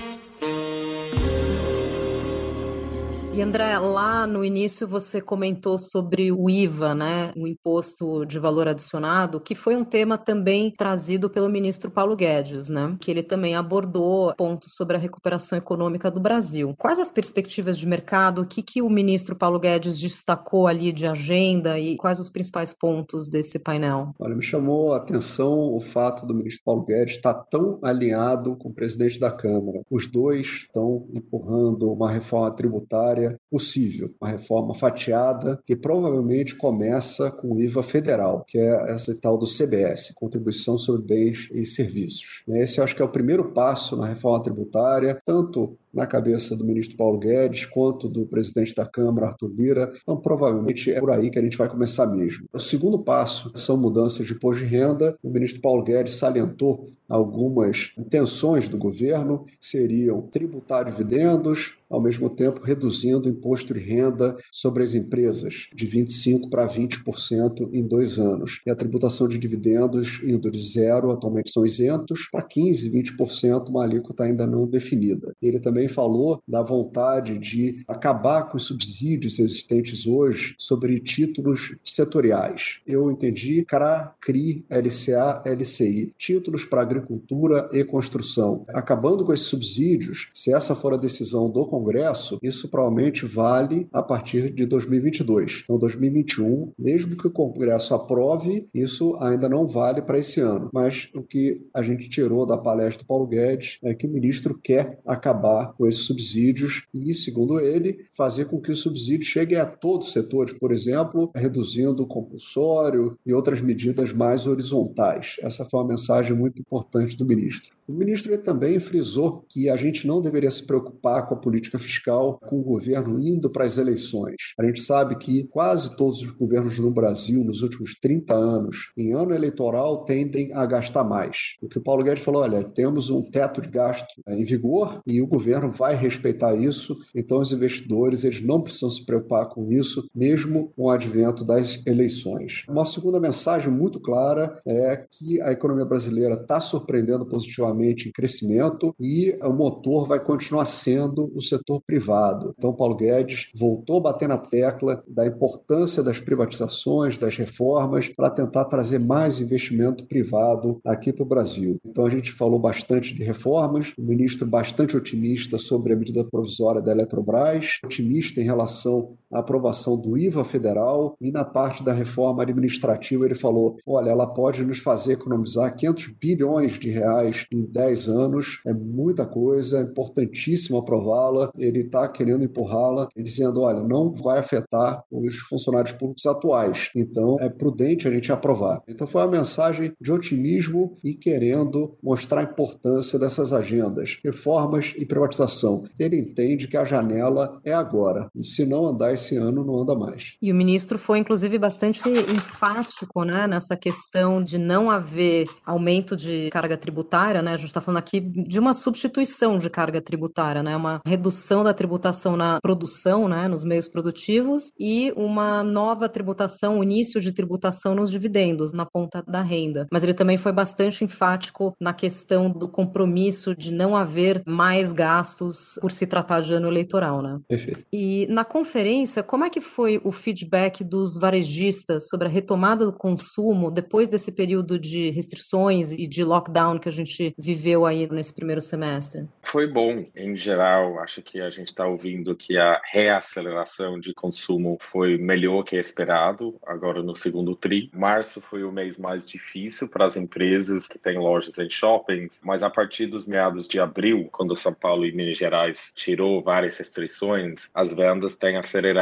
André, 3.41 3.77
lá 3.77 4.27
no 4.27 4.43
início 4.43 4.88
você 4.88 5.22
comentou 5.22 5.77
sobre 5.77 6.31
o 6.31 6.50
IVA, 6.50 6.93
né, 6.93 7.31
o 7.38 7.48
imposto 7.48 8.25
de 8.25 8.38
valor 8.39 8.67
adicionado, 8.67 9.39
que 9.39 9.55
foi 9.55 9.75
um 9.75 9.84
tema 9.84 10.17
também 10.17 10.74
trazido 10.77 11.29
pelo 11.29 11.48
ministro 11.48 11.89
Paulo 11.89 12.15
Guedes, 12.15 12.69
né, 12.69 12.98
que 13.00 13.10
ele 13.10 13.24
também 13.24 13.55
abordou 13.55 14.34
pontos 14.36 14.74
sobre 14.75 14.98
a 14.98 15.00
recuperação 15.00 15.58
econômica 15.58 16.12
do 16.12 16.19
Brasil. 16.19 16.74
Quais 16.77 17.00
as 17.00 17.12
perspectivas 17.12 17.77
de 17.77 17.88
mercado? 17.88 18.41
O 18.41 18.46
que, 18.46 18.62
que 18.62 18.81
o 18.81 18.89
ministro 18.89 19.36
Paulo 19.36 19.60
Guedes 19.60 20.00
destacou 20.00 20.67
ali 20.67 20.91
de 20.91 21.08
agenda 21.08 21.79
e 21.79 21.96
quais 21.98 22.19
os 22.19 22.29
principais 22.29 22.74
pontos 22.74 23.27
desse 23.27 23.60
painel? 23.60 24.13
Olha, 24.19 24.36
me 24.36 24.43
chamou 24.43 24.93
a 24.93 24.98
atenção 24.98 25.74
o 25.74 25.79
fato 25.79 26.25
do 26.25 26.34
ministro 26.34 26.63
Paulo 26.65 26.84
Guedes 26.84 27.15
estar 27.15 27.34
tão 27.34 27.79
alinhado 27.84 28.55
com 28.58 28.69
o 28.69 28.74
presidente 28.74 29.19
da 29.19 29.31
Câmara. 29.31 29.81
Os 29.89 30.08
dois 30.08 30.65
estão 30.65 31.08
empurrando 31.13 31.91
uma 31.91 32.12
reforma 32.12 32.51
tributária 32.51 33.28
possível, 33.50 34.13
uma 34.21 34.29
reforma 34.29 34.74
fatiada 34.74 35.59
que 35.65 35.75
provavelmente 35.75 36.55
começa 36.55 37.31
com 37.31 37.55
o 37.55 37.62
IVA 37.62 37.83
federal, 37.83 38.43
que 38.48 38.57
é 38.57 38.91
essa 38.91 39.15
tal 39.15 39.38
do 39.38 39.45
CBS, 39.45 40.13
Contribuição 40.15 40.77
sobre 40.77 41.01
Bens 41.01 41.50
e 41.51 41.65
Serviços. 41.65 42.43
Esse 42.48 42.81
acho 42.81 42.95
que 42.95 43.01
é 43.01 43.05
o 43.05 43.09
primeiro 43.09 43.51
passo 43.51 43.95
na 43.95 44.07
reforma 44.07 44.43
tributária, 44.43 45.19
tanto 45.25 45.77
na 45.93 46.05
cabeça 46.05 46.55
do 46.55 46.65
ministro 46.65 46.98
Paulo 46.98 47.19
Guedes 47.19 47.65
quanto 47.65 48.08
do 48.08 48.25
presidente 48.25 48.75
da 48.75 48.86
Câmara, 48.86 49.27
Arthur 49.27 49.51
Lira. 49.55 49.91
Então, 50.01 50.17
provavelmente 50.17 50.91
é 50.91 51.00
por 51.00 51.12
aí 51.12 51.29
que 51.29 51.39
a 51.39 51.43
gente 51.43 51.58
vai 51.58 51.67
começar 51.67 52.05
mesmo. 52.08 52.46
O 52.53 52.60
segundo 52.60 53.00
passo 53.00 53.51
são 53.55 53.77
mudanças 53.77 54.27
de 54.27 54.34
imposto 54.34 54.63
de 54.63 54.69
renda. 54.69 55.15
O 55.24 55.29
ministro 55.29 55.62
Paulo 55.62 55.84
Guedes 55.84 56.13
salientou 56.13 56.89
algumas 57.10 57.91
intenções 57.98 58.69
do 58.69 58.77
governo 58.77 59.46
seriam 59.60 60.22
tributar 60.22 60.86
dividendos, 60.86 61.77
ao 61.89 62.00
mesmo 62.00 62.29
tempo 62.29 62.62
reduzindo 62.62 63.27
o 63.27 63.31
imposto 63.31 63.74
de 63.74 63.79
renda 63.79 64.38
sobre 64.51 64.84
as 64.84 64.93
empresas 64.93 65.67
de 65.74 65.88
25% 65.88 66.50
para 66.50 66.67
20% 66.67 67.69
em 67.74 67.84
dois 67.84 68.19
anos. 68.19 68.62
E 68.65 68.69
a 68.69 68.75
tributação 68.75 69.27
de 69.27 69.39
dividendos 69.39 70.22
indo 70.24 70.51
de 70.51 70.63
zero, 70.63 71.10
atualmente 71.10 71.50
são 71.51 71.65
isentos, 71.65 72.27
para 72.31 72.48
15%, 72.48 72.91
20%, 73.17 73.69
uma 73.69 73.84
alíquota 73.84 74.24
ainda 74.24 74.46
não 74.46 74.67
definida. 74.67 75.34
Ele 75.41 75.60
também 75.60 75.78
falou 75.88 76.41
da 76.48 76.62
vontade 76.62 77.38
de 77.38 77.83
acabar 77.88 78.43
com 78.43 78.57
os 78.57 78.63
subsídios 78.63 79.39
existentes 79.39 80.05
hoje 80.05 80.55
sobre 80.57 81.00
títulos 81.00 81.75
setoriais. 81.83 82.79
Eu 82.86 83.12
entendi 83.12 83.63
CRA, 83.65 84.13
CRI, 84.19 84.65
LCA, 84.69 85.41
LCI, 85.45 86.13
títulos 86.17 86.65
para 86.65 86.81
agricultura 86.81 87.69
e 87.71 87.83
construção. 87.83 88.65
Acabando 88.69 89.24
com 89.24 89.33
esses 89.33 89.48
subsídios, 89.48 90.29
se 90.33 90.53
essa 90.53 90.75
for 90.75 90.93
a 90.93 90.98
decisão 90.98 91.50
do 91.50 91.65
Congresso, 91.65 92.39
isso 92.41 92.69
provavelmente 92.69 93.25
vale 93.25 93.88
a 93.91 94.01
partir 94.01 94.51
de 94.51 94.65
2022. 94.65 95.63
Então, 95.63 95.77
2021, 95.77 96.71
mesmo 96.77 97.15
que 97.15 97.27
o 97.27 97.31
Congresso 97.31 97.93
aprove, 97.93 98.67
isso 98.74 99.15
ainda 99.19 99.48
não 99.48 99.67
vale 99.67 100.01
para 100.01 100.17
esse 100.17 100.39
ano. 100.39 100.69
Mas 100.74 101.09
o 101.15 101.21
que 101.21 101.65
a 101.74 101.81
gente 101.81 102.09
tirou 102.09 102.45
da 102.45 102.57
palestra 102.57 103.03
do 103.03 103.07
Paulo 103.07 103.27
Guedes 103.27 103.77
é 103.83 103.93
que 103.93 104.07
o 104.07 104.09
ministro 104.09 104.59
quer 104.62 105.00
acabar 105.05 105.69
com 105.78 105.88
esses 105.88 106.02
subsídios 106.02 106.84
e, 106.94 107.14
segundo 107.14 107.60
ele, 107.60 108.06
fazer 108.16 108.46
com 108.46 108.60
que 108.60 108.72
os 108.72 108.82
subsídios 108.82 109.30
cheguem 109.30 109.58
a 109.58 109.66
todos 109.66 110.08
os 110.08 110.14
setores, 110.14 110.54
por 110.54 110.72
exemplo, 110.72 111.32
reduzindo 111.36 112.04
o 112.04 112.08
compulsório 112.08 113.18
e 113.26 113.34
outras 113.34 113.62
medidas 113.62 114.12
mais 114.12 114.48
horizontais. 114.48 115.36
Essa 115.42 115.66
foi 115.66 115.80
uma 115.80 115.90
mensagem 115.90 116.36
muito 116.36 116.62
importante 116.62 117.18
do 117.18 117.26
ministro. 117.26 117.80
O 117.90 117.94
ministro 117.94 118.38
também 118.38 118.80
frisou 118.80 119.44
que 119.50 119.68
a 119.68 119.76
gente 119.76 120.06
não 120.06 120.22
deveria 120.22 120.52
se 120.52 120.64
preocupar 120.64 121.26
com 121.26 121.34
a 121.34 121.38
política 121.38 121.80
fiscal 121.80 122.38
com 122.40 122.60
o 122.60 122.64
governo 122.64 123.20
indo 123.20 123.50
para 123.50 123.66
as 123.66 123.78
eleições. 123.78 124.36
A 124.60 124.64
gente 124.64 124.80
sabe 124.80 125.16
que 125.18 125.48
quase 125.48 125.98
todos 125.98 126.22
os 126.22 126.30
governos 126.30 126.78
no 126.78 126.92
Brasil, 126.92 127.44
nos 127.44 127.64
últimos 127.64 127.96
30 128.00 128.36
anos, 128.36 128.92
em 128.96 129.16
ano 129.16 129.34
eleitoral, 129.34 130.06
tendem 130.06 130.54
a 130.54 130.68
gastar 130.68 131.04
mais. 131.04 131.56
O 131.64 131.68
que 131.68 131.80
o 131.80 131.82
Paulo 131.82 132.04
Guedes 132.04 132.24
falou: 132.24 132.44
olha, 132.44 132.64
temos 132.64 133.10
um 133.10 133.24
teto 133.24 133.60
de 133.60 133.70
gasto 133.70 134.22
em 134.28 134.44
vigor 134.44 135.02
e 135.08 135.20
o 135.20 135.26
governo 135.26 135.59
vai 135.68 135.96
respeitar 135.96 136.56
isso, 136.56 136.98
então 137.13 137.39
os 137.39 137.51
investidores 137.51 138.24
eles 138.24 138.42
não 138.42 138.62
precisam 138.62 138.92
se 138.92 139.06
preocupar 139.06 139.48
com 139.48 139.72
isso, 139.72 140.08
mesmo 140.16 140.72
com 140.75 140.84
o 140.84 140.89
advento 140.89 141.44
das 141.44 141.82
eleições. 141.86 142.63
Uma 142.70 142.86
segunda 142.86 143.20
mensagem 143.20 143.72
muito 143.72 144.00
clara 144.00 144.62
é 144.66 144.96
que 145.10 145.42
a 145.42 145.51
economia 145.51 145.86
brasileira 145.86 146.36
está 146.36 146.60
surpreendendo 146.60 147.25
positivamente 147.25 148.08
em 148.08 148.12
crescimento 148.12 148.96
e 149.00 149.38
o 149.42 149.51
motor 149.51 150.08
vai 150.08 150.20
continuar 150.20 150.66
sendo 150.66 151.32
o 151.36 151.42
setor 151.42 151.82
privado. 151.82 152.54
Então, 152.58 152.74
Paulo 152.74 152.96
Guedes 152.96 153.50
voltou 153.56 153.98
a 153.98 154.01
bater 154.01 154.28
na 154.28 154.38
tecla 154.38 155.04
da 155.08 155.25
importância 155.25 156.04
das 156.04 156.20
privatizações, 156.20 157.18
das 157.18 157.36
reformas, 157.36 158.10
para 158.10 158.30
tentar 158.30 158.66
trazer 158.66 159.00
mais 159.00 159.39
investimento 159.39 160.06
privado 160.06 160.80
aqui 160.86 161.12
para 161.12 161.24
o 161.24 161.28
Brasil. 161.28 161.80
Então, 161.86 162.06
a 162.06 162.10
gente 162.10 162.32
falou 162.32 162.60
bastante 162.60 163.13
de 163.13 163.24
reformas, 163.24 163.94
o 163.98 164.01
ministro 164.01 164.46
bastante 164.46 164.96
otimista 164.96 165.49
sobre 165.58 165.94
a 165.94 165.96
medida 165.96 166.24
provisória 166.24 166.82
da 166.82 166.91
Eletrobras, 166.91 167.79
otimista 167.84 168.41
em 168.41 168.44
relação 168.44 169.18
à 169.31 169.39
aprovação 169.39 170.00
do 170.00 170.17
IVA 170.17 170.43
federal 170.43 171.15
e 171.21 171.31
na 171.31 171.43
parte 171.43 171.83
da 171.83 171.93
reforma 171.93 172.43
administrativa 172.43 173.25
ele 173.25 173.36
falou: 173.36 173.77
olha, 173.86 174.09
ela 174.09 174.27
pode 174.27 174.63
nos 174.65 174.79
fazer 174.79 175.13
economizar 175.13 175.75
500 175.75 176.07
bilhões 176.19 176.79
de 176.79 176.89
reais 176.89 177.45
em 177.51 177.65
10 177.65 178.09
anos, 178.09 178.59
é 178.65 178.74
muita 178.74 179.25
coisa, 179.25 179.79
é 179.79 179.81
importantíssimo 179.83 180.77
aprová-la. 180.77 181.51
Ele 181.57 181.81
está 181.81 182.07
querendo 182.07 182.43
empurrá-la, 182.43 183.07
dizendo: 183.15 183.62
olha, 183.62 183.83
não 183.83 184.13
vai 184.13 184.39
afetar 184.39 185.03
os 185.12 185.38
funcionários 185.39 185.93
públicos 185.93 186.25
atuais, 186.25 186.89
então 186.95 187.38
é 187.39 187.50
prudente 187.50 188.07
a 188.07 188.12
gente 188.12 188.31
aprovar. 188.31 188.81
Então 188.88 189.07
foi 189.07 189.21
uma 189.21 189.31
mensagem 189.31 189.93
de 190.00 190.12
otimismo 190.12 190.98
e 191.03 191.13
querendo 191.13 191.95
mostrar 192.01 192.41
a 192.41 192.43
importância 192.43 193.19
dessas 193.19 193.53
agendas, 193.53 194.19
reformas 194.24 194.93
e 194.98 195.05
privatização. 195.05 195.83
Ele 196.00 196.17
entende 196.17 196.67
que 196.67 196.77
a 196.77 196.86
janela 196.86 197.59
é 197.63 197.74
agora, 197.74 198.29
se 198.41 198.65
não 198.65 198.88
andar 198.88 199.13
esse 199.20 199.38
ano, 199.38 199.64
não 199.64 199.80
anda 199.80 199.96
mais. 199.96 200.36
E 200.42 200.52
o 200.52 200.56
ministro 200.56 200.98
foi, 200.98 201.20
inclusive, 201.20 201.58
bastante 201.58 202.02
enfático 202.10 203.24
né, 203.24 203.48
nessa 203.48 203.76
questão 203.76 204.44
de 204.44 204.58
não 204.58 204.90
haver 204.90 205.48
aumento 205.66 206.16
de 206.16 206.50
carga 206.52 206.78
tributária, 206.78 207.42
né? 207.42 207.54
A 207.54 207.58
gente 207.58 207.68
está 207.68 207.82
falando 207.82 208.00
aqui 208.00 208.20
de 208.20 208.60
uma 208.60 208.74
substituição 208.74 209.58
de 209.58 209.70
carga 209.70 210.02
tributária, 210.02 210.64
né? 210.64 210.76
Uma 210.76 211.02
redução 211.06 211.64
da 211.64 211.74
tributação 211.74 212.36
na 212.36 212.60
produção, 212.62 213.28
né? 213.28 213.48
Nos 213.48 213.64
meios 213.64 213.88
produtivos 213.88 214.72
e 214.80 215.14
uma 215.16 215.64
nova 215.64 216.08
tributação, 216.08 216.80
o 216.80 216.84
início 216.84 217.20
de 217.20 217.32
tributação 217.32 217.94
nos 217.94 218.10
dividendos, 218.10 218.72
na 218.72 218.86
ponta 218.86 219.24
da 219.28 219.42
renda. 219.42 219.88
Mas 219.92 220.04
ele 220.04 220.14
também 220.14 220.38
foi 220.38 220.52
bastante 220.52 221.04
enfático 221.04 221.74
na 221.80 221.94
questão 221.94 222.50
do 222.50 222.70
compromisso 222.70 223.56
de 223.56 223.72
não 223.72 223.96
haver 223.96 224.42
mais 224.46 224.94
gastos 224.94 225.78
por 225.82 225.92
se 225.92 226.08
tratar 226.08 226.42
de 226.42 226.54
ano 226.54 226.68
eleitoral, 226.68 227.22
né? 227.22 227.40
Perfeito. 227.48 227.84
E 227.92 228.28
na 228.30 228.46
conferência, 228.46 229.09
como 229.25 229.44
é 229.44 229.50
que 229.50 229.62
foi 229.62 230.00
o 230.04 230.12
feedback 230.12 230.84
dos 230.84 231.18
varejistas 231.18 232.08
sobre 232.08 232.28
a 232.28 232.32
retomada 232.32 232.86
do 232.86 232.94
consumo 232.94 233.72
depois 233.72 234.08
desse 234.08 234.32
período 234.32 234.78
de 234.78 235.10
restrições 235.10 235.92
e 235.92 236.08
de 236.08 236.24
lockdown 236.24 236.78
que 236.78 236.88
a 236.88 236.92
gente 236.92 237.34
viveu 237.38 237.86
aí 237.86 238.08
nesse 238.12 238.34
primeiro 238.34 238.62
semestre? 238.62 239.28
Foi 239.42 239.68
bom, 239.68 240.06
em 240.16 240.36
geral. 240.36 241.00
Acho 241.00 241.22
que 241.22 241.42
a 241.42 241.50
gente 241.50 241.68
está 241.68 241.88
ouvindo 241.88 242.36
que 242.36 242.58
a 242.58 242.80
reaceleração 242.86 244.00
de 244.00 244.13
consumo 244.13 244.78
foi 244.80 245.18
melhor 245.18 245.63
que 245.63 245.75
esperado 245.75 246.56
agora 246.66 247.01
no 247.01 247.16
segundo 247.16 247.56
tri. 247.56 247.89
Março 247.94 248.39
foi 248.39 248.63
o 248.63 248.72
mês 248.72 248.98
mais 249.00 249.25
difícil 249.25 249.89
para 249.89 250.06
as 250.06 250.16
empresas 250.16 250.88
que 250.88 251.00
têm 251.00 251.18
lojas 251.18 251.58
em 251.58 251.70
shoppings, 251.70 252.42
mas 252.44 252.62
a 252.62 252.70
partir 252.70 253.08
dos 253.08 253.25
meados 253.25 253.68
de 253.68 253.80
abril, 253.80 254.30
quando 254.32 254.56
São 254.56 254.74
Paulo 254.74 255.06
e 255.06 255.12
Minas 255.12 255.38
Gerais 255.38 255.92
tirou 255.96 256.42
várias 256.42 256.78
restrições, 256.78 257.70
as 257.74 257.94
vendas 257.94 258.38
têm 258.38 258.58
acelerado 258.58 258.99